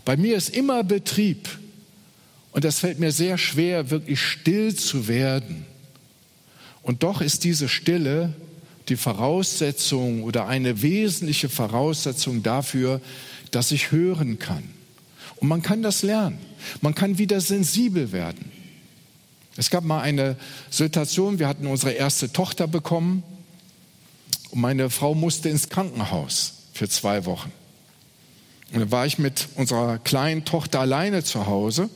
Bei 0.04 0.16
mir 0.16 0.36
ist 0.36 0.50
immer 0.50 0.84
Betrieb. 0.84 1.48
Und 2.52 2.64
es 2.64 2.78
fällt 2.78 3.00
mir 3.00 3.10
sehr 3.10 3.36
schwer, 3.36 3.90
wirklich 3.90 4.20
still 4.20 4.74
zu 4.74 5.08
werden. 5.08 5.66
Und 6.82 7.02
doch 7.02 7.20
ist 7.20 7.44
diese 7.44 7.68
Stille 7.68 8.34
die 8.88 8.96
Voraussetzung 8.96 10.22
oder 10.22 10.46
eine 10.46 10.82
wesentliche 10.82 11.48
Voraussetzung 11.48 12.42
dafür, 12.42 13.00
dass 13.50 13.72
ich 13.72 13.90
hören 13.90 14.38
kann. 14.38 14.62
Und 15.36 15.48
man 15.48 15.62
kann 15.62 15.82
das 15.82 16.02
lernen. 16.02 16.38
Man 16.80 16.94
kann 16.94 17.18
wieder 17.18 17.40
sensibel 17.40 18.12
werden. 18.12 18.52
Es 19.56 19.70
gab 19.70 19.84
mal 19.84 20.00
eine 20.00 20.36
Situation, 20.70 21.38
wir 21.38 21.48
hatten 21.48 21.66
unsere 21.66 21.92
erste 21.92 22.32
Tochter 22.32 22.66
bekommen 22.66 23.22
und 24.50 24.60
meine 24.60 24.90
Frau 24.90 25.14
musste 25.14 25.48
ins 25.48 25.68
Krankenhaus 25.68 26.54
für 26.72 26.88
zwei 26.88 27.24
Wochen. 27.24 27.52
Und 28.74 28.90
war 28.90 29.06
ich 29.06 29.18
mit 29.18 29.48
unserer 29.54 29.98
kleinen 29.98 30.44
Tochter 30.44 30.80
alleine 30.80 31.22
zu 31.22 31.46
Hause. 31.46 31.88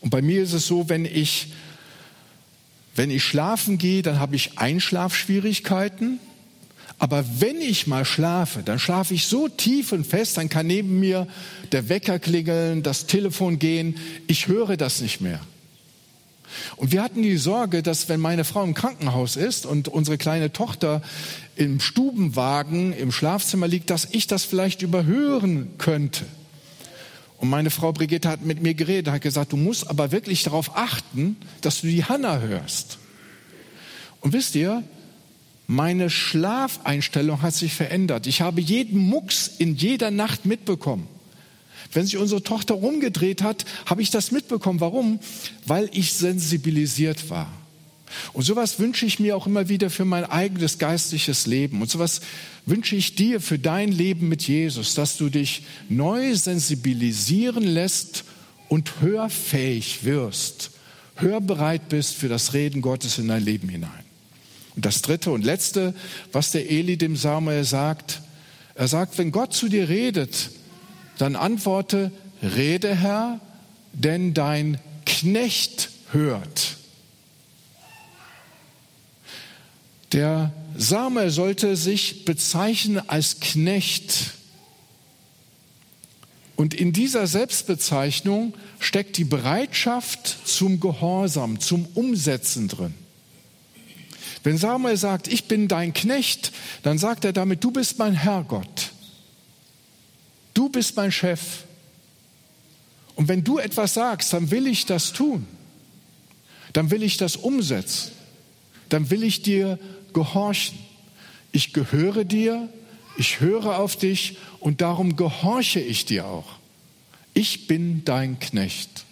Und 0.00 0.10
bei 0.10 0.22
mir 0.22 0.42
ist 0.42 0.52
es 0.52 0.66
so, 0.66 0.88
wenn 0.88 1.04
ich, 1.04 1.52
wenn 2.94 3.10
ich 3.10 3.24
schlafen 3.24 3.78
gehe, 3.78 4.02
dann 4.02 4.20
habe 4.20 4.36
ich 4.36 4.58
Einschlafschwierigkeiten. 4.58 6.20
Aber 6.98 7.24
wenn 7.38 7.60
ich 7.60 7.86
mal 7.86 8.04
schlafe, 8.04 8.62
dann 8.62 8.78
schlafe 8.78 9.14
ich 9.14 9.26
so 9.26 9.48
tief 9.48 9.92
und 9.92 10.06
fest, 10.06 10.36
dann 10.36 10.48
kann 10.48 10.66
neben 10.66 11.00
mir 11.00 11.26
der 11.72 11.88
Wecker 11.88 12.18
klingeln, 12.18 12.82
das 12.82 13.06
Telefon 13.06 13.58
gehen. 13.58 13.96
Ich 14.26 14.48
höre 14.48 14.76
das 14.76 15.00
nicht 15.00 15.20
mehr. 15.20 15.40
Und 16.76 16.92
wir 16.92 17.02
hatten 17.02 17.22
die 17.22 17.36
Sorge, 17.36 17.82
dass 17.82 18.08
wenn 18.08 18.20
meine 18.20 18.44
Frau 18.44 18.64
im 18.64 18.74
Krankenhaus 18.74 19.36
ist 19.36 19.66
und 19.66 19.88
unsere 19.88 20.18
kleine 20.18 20.52
Tochter 20.52 21.02
im 21.56 21.80
Stubenwagen 21.80 22.92
im 22.92 23.12
Schlafzimmer 23.12 23.68
liegt, 23.68 23.90
dass 23.90 24.08
ich 24.10 24.26
das 24.26 24.44
vielleicht 24.44 24.82
überhören 24.82 25.70
könnte. 25.78 26.24
Und 27.38 27.50
meine 27.50 27.70
Frau 27.70 27.92
Brigitte 27.92 28.28
hat 28.28 28.44
mit 28.44 28.62
mir 28.62 28.74
geredet, 28.74 29.12
hat 29.12 29.22
gesagt, 29.22 29.52
du 29.52 29.56
musst 29.56 29.88
aber 29.88 30.10
wirklich 30.10 30.42
darauf 30.42 30.76
achten, 30.76 31.36
dass 31.60 31.80
du 31.80 31.86
die 31.86 32.04
Hanna 32.04 32.40
hörst. 32.40 32.98
Und 34.20 34.32
wisst 34.32 34.56
ihr, 34.56 34.82
meine 35.68 36.10
Schlafeinstellung 36.10 37.42
hat 37.42 37.54
sich 37.54 37.74
verändert. 37.74 38.26
Ich 38.26 38.40
habe 38.40 38.60
jeden 38.60 38.98
Mucks 38.98 39.48
in 39.58 39.76
jeder 39.76 40.10
Nacht 40.10 40.46
mitbekommen. 40.46 41.06
Wenn 41.92 42.06
sich 42.06 42.18
unsere 42.18 42.42
Tochter 42.42 42.74
rumgedreht 42.74 43.42
hat, 43.42 43.64
habe 43.86 44.02
ich 44.02 44.10
das 44.10 44.30
mitbekommen. 44.30 44.80
Warum? 44.80 45.20
Weil 45.66 45.88
ich 45.92 46.12
sensibilisiert 46.12 47.30
war. 47.30 47.50
Und 48.32 48.44
sowas 48.44 48.78
wünsche 48.78 49.06
ich 49.06 49.18
mir 49.18 49.36
auch 49.36 49.46
immer 49.46 49.68
wieder 49.68 49.90
für 49.90 50.04
mein 50.04 50.24
eigenes 50.24 50.78
geistliches 50.78 51.46
Leben. 51.46 51.82
Und 51.82 51.90
sowas 51.90 52.20
wünsche 52.66 52.96
ich 52.96 53.14
dir 53.14 53.40
für 53.40 53.58
dein 53.58 53.92
Leben 53.92 54.28
mit 54.28 54.46
Jesus, 54.46 54.94
dass 54.94 55.16
du 55.16 55.28
dich 55.28 55.62
neu 55.88 56.34
sensibilisieren 56.34 57.64
lässt 57.64 58.24
und 58.68 59.00
hörfähig 59.00 60.04
wirst, 60.04 60.70
hörbereit 61.16 61.88
bist 61.88 62.14
für 62.14 62.28
das 62.28 62.54
Reden 62.54 62.82
Gottes 62.82 63.18
in 63.18 63.28
dein 63.28 63.44
Leben 63.44 63.68
hinein. 63.68 63.90
Und 64.76 64.84
das 64.84 65.02
dritte 65.02 65.30
und 65.30 65.44
letzte, 65.44 65.94
was 66.32 66.52
der 66.52 66.70
Eli 66.70 66.96
dem 66.96 67.16
Samuel 67.16 67.64
sagt, 67.64 68.22
er 68.74 68.86
sagt, 68.86 69.18
wenn 69.18 69.32
Gott 69.32 69.52
zu 69.52 69.68
dir 69.68 69.88
redet, 69.88 70.50
dann 71.18 71.36
antworte, 71.36 72.10
rede 72.42 72.94
Herr, 72.94 73.40
denn 73.92 74.32
dein 74.32 74.78
Knecht 75.04 75.90
hört. 76.12 76.76
Der 80.12 80.52
Samuel 80.76 81.30
sollte 81.30 81.76
sich 81.76 82.24
bezeichnen 82.24 83.08
als 83.08 83.40
Knecht. 83.40 84.32
Und 86.56 86.74
in 86.74 86.92
dieser 86.92 87.26
Selbstbezeichnung 87.26 88.54
steckt 88.78 89.16
die 89.18 89.24
Bereitschaft 89.24 90.38
zum 90.44 90.80
Gehorsam, 90.80 91.60
zum 91.60 91.86
Umsetzen 91.94 92.68
drin. 92.68 92.94
Wenn 94.44 94.56
Samuel 94.56 94.96
sagt, 94.96 95.28
ich 95.28 95.44
bin 95.44 95.68
dein 95.68 95.92
Knecht, 95.92 96.52
dann 96.82 96.96
sagt 96.98 97.24
er 97.24 97.32
damit, 97.32 97.62
du 97.64 97.70
bist 97.70 97.98
mein 97.98 98.14
Herrgott. 98.14 98.87
Du 100.54 100.68
bist 100.68 100.96
mein 100.96 101.12
Chef. 101.12 101.64
Und 103.18 103.26
wenn 103.26 103.42
du 103.42 103.58
etwas 103.58 103.94
sagst, 103.94 104.32
dann 104.32 104.50
will 104.52 104.66
ich 104.68 104.86
das 104.86 105.12
tun. 105.12 105.46
Dann 106.72 106.90
will 106.92 107.02
ich 107.02 107.16
das 107.16 107.34
umsetzen. 107.34 108.12
Dann 108.88 109.10
will 109.10 109.24
ich 109.24 109.42
dir 109.42 109.78
gehorchen. 110.12 110.78
Ich 111.50 111.72
gehöre 111.72 112.24
dir, 112.24 112.68
ich 113.16 113.40
höre 113.40 113.78
auf 113.78 113.96
dich 113.96 114.38
und 114.60 114.80
darum 114.80 115.16
gehorche 115.16 115.80
ich 115.80 116.04
dir 116.04 116.26
auch. 116.26 116.46
Ich 117.34 117.66
bin 117.66 118.04
dein 118.04 118.38
Knecht. 118.38 119.04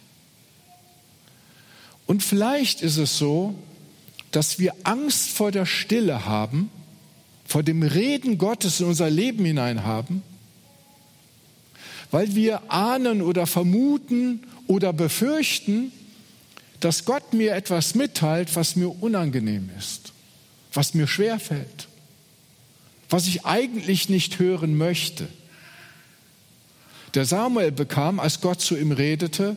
Und 2.06 2.22
vielleicht 2.22 2.82
ist 2.82 2.98
es 2.98 3.18
so, 3.18 3.54
dass 4.30 4.58
wir 4.58 4.74
Angst 4.84 5.30
vor 5.30 5.50
der 5.50 5.66
Stille 5.66 6.26
haben, 6.26 6.70
vor 7.44 7.62
dem 7.62 7.82
Reden 7.82 8.38
Gottes 8.38 8.80
in 8.80 8.86
unser 8.86 9.10
Leben 9.10 9.44
hinein 9.44 9.82
haben 9.82 10.22
weil 12.10 12.34
wir 12.34 12.70
ahnen 12.70 13.22
oder 13.22 13.46
vermuten 13.46 14.42
oder 14.66 14.92
befürchten, 14.92 15.92
dass 16.80 17.04
Gott 17.04 17.32
mir 17.32 17.54
etwas 17.54 17.94
mitteilt, 17.94 18.54
was 18.54 18.76
mir 18.76 19.02
unangenehm 19.02 19.70
ist, 19.78 20.12
was 20.72 20.94
mir 20.94 21.06
schwerfällt, 21.06 21.88
was 23.08 23.26
ich 23.26 23.44
eigentlich 23.44 24.08
nicht 24.08 24.38
hören 24.38 24.76
möchte. 24.76 25.28
Der 27.14 27.24
Samuel 27.24 27.72
bekam, 27.72 28.20
als 28.20 28.40
Gott 28.40 28.60
zu 28.60 28.76
ihm 28.76 28.92
redete, 28.92 29.56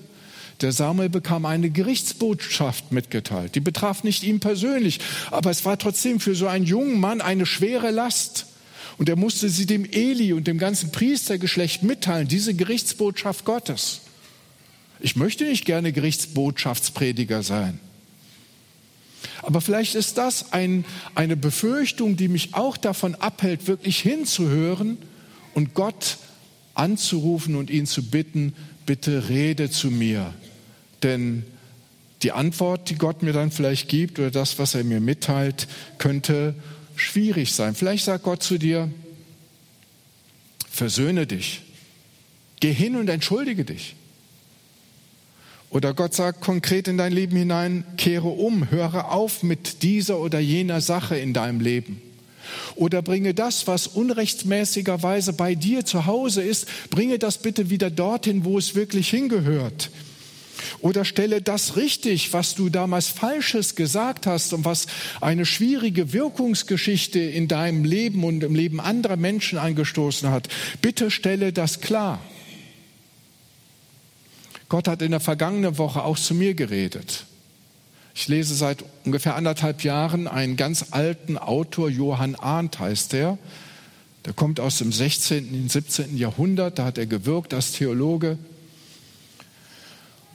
der 0.62 0.72
Samuel 0.72 1.10
bekam 1.10 1.46
eine 1.46 1.70
Gerichtsbotschaft 1.70 2.92
mitgeteilt. 2.92 3.56
Die 3.56 3.62
betraf 3.62 4.04
nicht 4.04 4.24
ihn 4.24 4.40
persönlich, 4.40 5.00
aber 5.32 5.52
es 5.52 5.64
war 5.64 5.78
trotzdem 5.78 6.20
für 6.20 6.36
so 6.36 6.48
einen 6.48 6.66
jungen 6.66 7.00
Mann 7.00 7.22
eine 7.22 7.46
schwere 7.46 7.92
Last. 7.92 8.48
Und 9.00 9.08
er 9.08 9.16
musste 9.16 9.48
sie 9.50 9.66
dem 9.66 9.86
Eli 9.86 10.34
und 10.34 10.46
dem 10.46 10.58
ganzen 10.58 10.92
Priestergeschlecht 10.92 11.84
mitteilen, 11.84 12.28
diese 12.28 12.54
Gerichtsbotschaft 12.54 13.46
Gottes. 13.46 14.02
Ich 15.00 15.16
möchte 15.16 15.46
nicht 15.46 15.64
gerne 15.64 15.94
Gerichtsbotschaftsprediger 15.94 17.42
sein. 17.42 17.80
Aber 19.42 19.62
vielleicht 19.62 19.96
ist 19.96 20.18
das 20.18 20.52
ein, 20.52 20.84
eine 21.16 21.38
Befürchtung, 21.38 22.18
die 22.18 22.28
mich 22.28 22.56
auch 22.56 22.76
davon 22.76 23.16
abhält, 23.16 23.68
wirklich 23.68 24.00
hinzuhören 24.00 24.98
und 25.54 25.74
Gott 25.74 26.18
anzurufen 26.74 27.56
und 27.56 27.70
ihn 27.70 27.86
zu 27.86 28.04
bitten, 28.04 28.54
bitte 28.86 29.30
rede 29.30 29.72
zu 29.72 29.92
mir. 29.92 30.34
Denn 31.04 31.46
die 32.22 32.34
Antwort, 32.34 32.90
die 32.90 32.96
Gott 32.96 33.24
mir 33.24 33.32
dann 33.32 33.52
vielleicht 33.52 33.88
gibt 33.88 34.20
oder 34.20 34.30
das, 34.30 34.60
was 34.60 34.76
er 34.76 34.84
mir 34.84 35.00
mitteilt, 35.00 35.70
könnte 36.00 36.54
schwierig 37.00 37.54
sein. 37.54 37.76
Vielleicht 37.76 38.06
sagt 38.06 38.24
Gott 38.24 38.44
zu 38.44 38.58
dir, 38.58 38.90
versöhne 40.70 41.28
dich, 41.28 41.62
geh 42.60 42.74
hin 42.74 42.96
und 42.96 43.10
entschuldige 43.10 43.66
dich. 43.66 43.96
Oder 45.72 45.94
Gott 45.94 46.16
sagt 46.16 46.42
konkret 46.42 46.88
in 46.88 46.98
dein 46.98 47.14
Leben 47.14 47.38
hinein, 47.38 47.84
kehre 47.98 48.28
um, 48.28 48.72
höre 48.72 49.12
auf 49.12 49.44
mit 49.44 49.84
dieser 49.84 50.20
oder 50.20 50.40
jener 50.40 50.82
Sache 50.82 51.18
in 51.18 51.34
deinem 51.34 51.60
Leben. 51.60 52.02
Oder 52.76 53.04
bringe 53.04 53.36
das, 53.36 53.68
was 53.68 53.86
unrechtmäßigerweise 53.86 55.34
bei 55.34 55.54
dir 55.54 55.86
zu 55.86 56.08
Hause 56.08 56.42
ist, 56.42 56.68
bringe 56.90 57.20
das 57.20 57.38
bitte 57.38 57.70
wieder 57.70 57.92
dorthin, 57.92 58.46
wo 58.46 58.58
es 58.58 58.74
wirklich 58.74 59.10
hingehört. 59.10 59.92
Oder 60.80 61.06
stelle 61.06 61.42
das 61.42 61.76
richtig, 61.76 62.34
was 62.34 62.56
du 62.56 62.70
damals 62.70 63.08
Falsches 63.08 63.76
gesagt 63.76 64.26
hast 64.26 64.54
und 64.54 64.66
was 64.66 64.88
eine 65.22 65.46
schwierige 65.46 66.14
Wirkungsgeschichte 66.14 67.20
in 67.20 67.48
deinem 67.48 67.84
Leben 67.84 68.24
und 68.24 68.44
im 68.44 68.56
Leben 68.56 68.80
anderer 68.80 69.18
Menschen 69.18 69.58
angestoßen 69.58 70.30
hat. 70.30 70.48
Bitte 70.82 71.12
stelle 71.12 71.54
das 71.54 71.82
klar. 71.82 72.20
Gott 74.70 74.88
hat 74.88 75.02
in 75.02 75.12
der 75.12 75.20
vergangenen 75.20 75.78
Woche 75.78 76.04
auch 76.04 76.18
zu 76.18 76.36
mir 76.36 76.54
geredet. 76.54 77.26
Ich 78.14 78.28
lese 78.28 78.54
seit 78.54 78.84
ungefähr 79.06 79.36
anderthalb 79.36 79.84
Jahren 79.84 80.28
einen 80.28 80.58
ganz 80.58 80.88
alten 80.92 81.38
Autor, 81.38 81.90
Johann 81.90 82.36
Arndt 82.36 82.80
heißt 82.80 83.14
er. 83.14 83.38
Der 84.26 84.34
kommt 84.34 84.60
aus 84.60 84.78
dem 84.78 84.92
16. 84.92 85.50
und 85.54 85.72
17. 85.72 86.18
Jahrhundert, 86.18 86.78
da 86.78 86.86
hat 86.86 86.98
er 86.98 87.06
gewirkt 87.06 87.54
als 87.54 87.72
Theologe. 87.72 88.38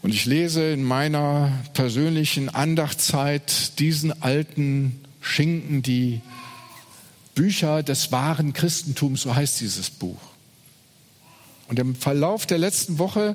Und 0.05 0.13
ich 0.13 0.27
lese 0.27 0.71
in 0.71 0.85
meiner 0.85 1.51
persönlichen 1.73 2.51
Andachtzeit 2.51 3.79
diesen 3.79 4.23
alten 4.23 5.03
Schinken, 5.23 5.81
die 5.81 6.21
Bücher 7.35 7.83
des 7.83 8.13
wahren 8.13 8.53
Christentums, 8.53 9.23
so 9.23 9.35
heißt 9.35 9.63
dieses 9.63 9.89
Buch. 9.89 10.21
Und 11.69 11.79
im 11.79 11.95
Verlauf 11.95 12.45
der 12.45 12.59
letzten 12.59 12.99
Woche 12.99 13.35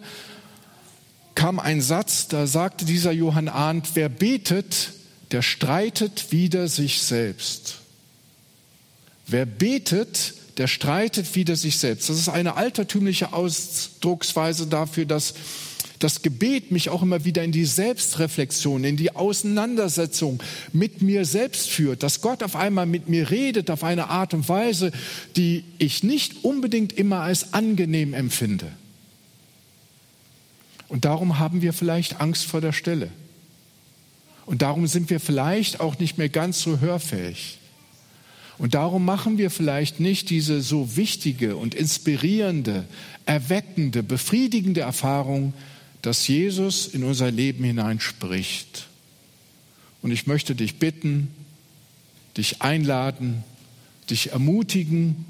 kam 1.34 1.58
ein 1.58 1.82
Satz, 1.82 2.28
da 2.28 2.46
sagte 2.46 2.86
dieser 2.86 3.14
Johann 3.14 3.48
Arndt, 3.48 3.96
wer 3.96 4.08
betet, 4.08 4.92
der 5.32 5.42
streitet 5.42 6.32
wider 6.32 6.68
sich 6.68 7.02
selbst. 7.02 7.80
Wer 9.26 9.48
betet, 9.48 10.36
der 10.60 10.68
streitet 10.68 11.34
wider 11.34 11.56
sich 11.56 11.80
selbst. 11.80 12.10
Das 12.10 12.20
ist 12.20 12.30
eine 12.30 12.58
altertümliche 12.58 13.34
Ausdrucksweise 13.34 14.68
dafür, 14.68 15.06
dass 15.06 15.34
das 16.00 16.22
Gebet 16.22 16.72
mich 16.72 16.90
auch 16.90 17.02
immer 17.02 17.26
wieder 17.26 17.44
in 17.44 17.52
die 17.52 17.66
Selbstreflexion, 17.66 18.84
in 18.86 18.96
die 18.96 19.16
Auseinandersetzung 19.16 20.42
mit 20.72 21.02
mir 21.02 21.26
selbst 21.26 21.70
führt, 21.70 22.04
dass 22.04 22.22
Gott 22.22 22.42
auf 22.42 22.56
einmal 22.56 22.86
mit 22.86 23.10
mir 23.10 23.30
redet 23.30 23.70
auf 23.70 23.84
eine 23.84 24.10
Art 24.10 24.34
und 24.34 24.48
Weise, 24.48 24.92
die 25.36 25.66
ich 25.78 26.04
nicht 26.04 26.44
unbedingt 26.44 26.94
immer 26.94 27.22
als 27.22 27.54
angenehm 27.54 28.14
empfinde. 28.14 28.72
Und 30.88 31.06
darum 31.06 31.38
haben 31.38 31.62
wir 31.62 31.74
vielleicht 31.74 32.20
Angst 32.20 32.46
vor 32.46 32.62
der 32.62 32.74
Stelle. 32.74 33.12
Und 34.46 34.64
darum 34.64 34.88
sind 34.88 35.12
wir 35.12 35.20
vielleicht 35.20 35.80
auch 35.80 36.00
nicht 36.00 36.18
mehr 36.18 36.30
ganz 36.30 36.62
so 36.62 36.80
hörfähig. 36.80 37.60
Und 38.58 38.74
darum 38.74 39.06
machen 39.06 39.38
wir 39.38 39.52
vielleicht 39.52 40.00
nicht 40.00 40.30
diese 40.30 40.62
so 40.62 40.98
wichtige 40.98 41.56
und 41.56 41.76
inspirierende, 41.76 42.86
erweckende, 43.26 44.02
befriedigende 44.02 44.82
Erfahrung, 44.82 45.54
dass 46.02 46.28
Jesus 46.28 46.88
in 46.88 47.04
unser 47.04 47.32
Leben 47.32 47.64
hineinspricht. 47.64 48.88
Und 50.02 50.12
ich 50.12 50.28
möchte 50.28 50.56
dich 50.56 50.78
bitten, 50.80 51.34
dich 52.38 52.62
einladen, 52.62 53.44
dich 54.10 54.32
ermutigen, 54.32 55.26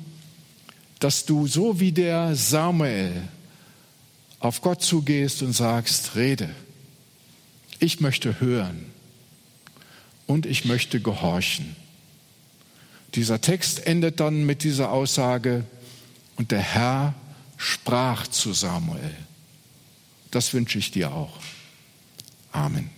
dass 1.00 1.26
du 1.26 1.48
so 1.48 1.80
wie 1.80 1.92
der 1.92 2.36
Samuel 2.36 3.24
auf 4.40 4.62
Gott 4.62 4.82
zugehst 4.82 5.42
und 5.42 5.54
sagst, 5.54 6.16
rede. 6.16 6.50
Ich 7.80 8.00
möchte 8.00 8.40
hören 8.40 8.86
und 10.28 10.46
ich 10.46 10.66
möchte 10.66 11.00
gehorchen. 11.00 11.76
Dieser 13.16 13.42
Text 13.42 13.86
endet 13.88 14.20
dann 14.20 14.46
mit 14.46 14.64
dieser 14.64 14.92
Aussage, 14.92 15.64
und 16.36 16.52
der 16.52 16.62
Herr 16.62 17.16
sprach 17.58 18.26
zu 18.28 18.54
Samuel. 18.54 19.14
Das 20.32 20.54
wünsche 20.54 20.78
ich 20.78 20.92
dir 20.92 21.12
auch. 21.12 21.40
Amen. 22.52 22.90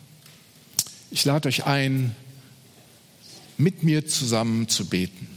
Ich 1.12 1.26
lade 1.26 1.50
euch 1.50 1.66
ein, 1.66 2.16
mit 3.58 3.84
mir 3.84 4.08
zusammen 4.08 4.68
zu 4.68 4.86
beten. 4.86 5.28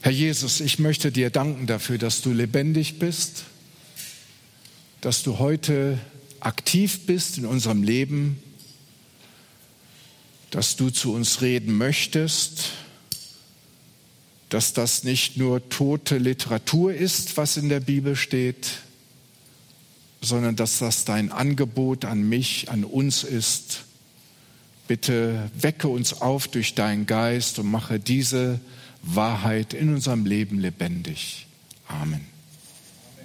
Herr 0.00 0.12
Jesus, 0.12 0.60
ich 0.60 0.78
möchte 0.78 1.12
dir 1.12 1.30
danken 1.30 1.66
dafür, 1.66 1.98
dass 1.98 2.22
du 2.22 2.32
lebendig 2.32 2.98
bist, 2.98 3.44
dass 5.00 5.22
du 5.22 5.38
heute 5.38 5.98
aktiv 6.40 7.06
bist 7.06 7.38
in 7.38 7.46
unserem 7.46 7.82
Leben, 7.82 8.42
dass 10.50 10.76
du 10.76 10.90
zu 10.90 11.14
uns 11.14 11.40
reden 11.40 11.76
möchtest, 11.76 12.70
dass 14.48 14.72
das 14.72 15.04
nicht 15.04 15.36
nur 15.36 15.68
tote 15.68 16.18
Literatur 16.18 16.92
ist, 16.92 17.36
was 17.36 17.56
in 17.56 17.68
der 17.68 17.80
Bibel 17.80 18.16
steht, 18.16 18.68
sondern 20.22 20.56
dass 20.56 20.78
das 20.78 21.04
dein 21.04 21.30
Angebot 21.30 22.04
an 22.04 22.26
mich, 22.26 22.70
an 22.70 22.84
uns 22.84 23.24
ist. 23.24 23.84
Bitte 24.88 25.50
wecke 25.54 25.88
uns 25.88 26.20
auf 26.20 26.48
durch 26.48 26.74
deinen 26.74 27.06
Geist 27.06 27.58
und 27.58 27.70
mache 27.70 27.98
diese 27.98 28.60
Wahrheit 29.02 29.74
in 29.74 29.94
unserem 29.94 30.24
Leben 30.24 30.58
lebendig. 30.58 31.46
Amen. 31.88 32.31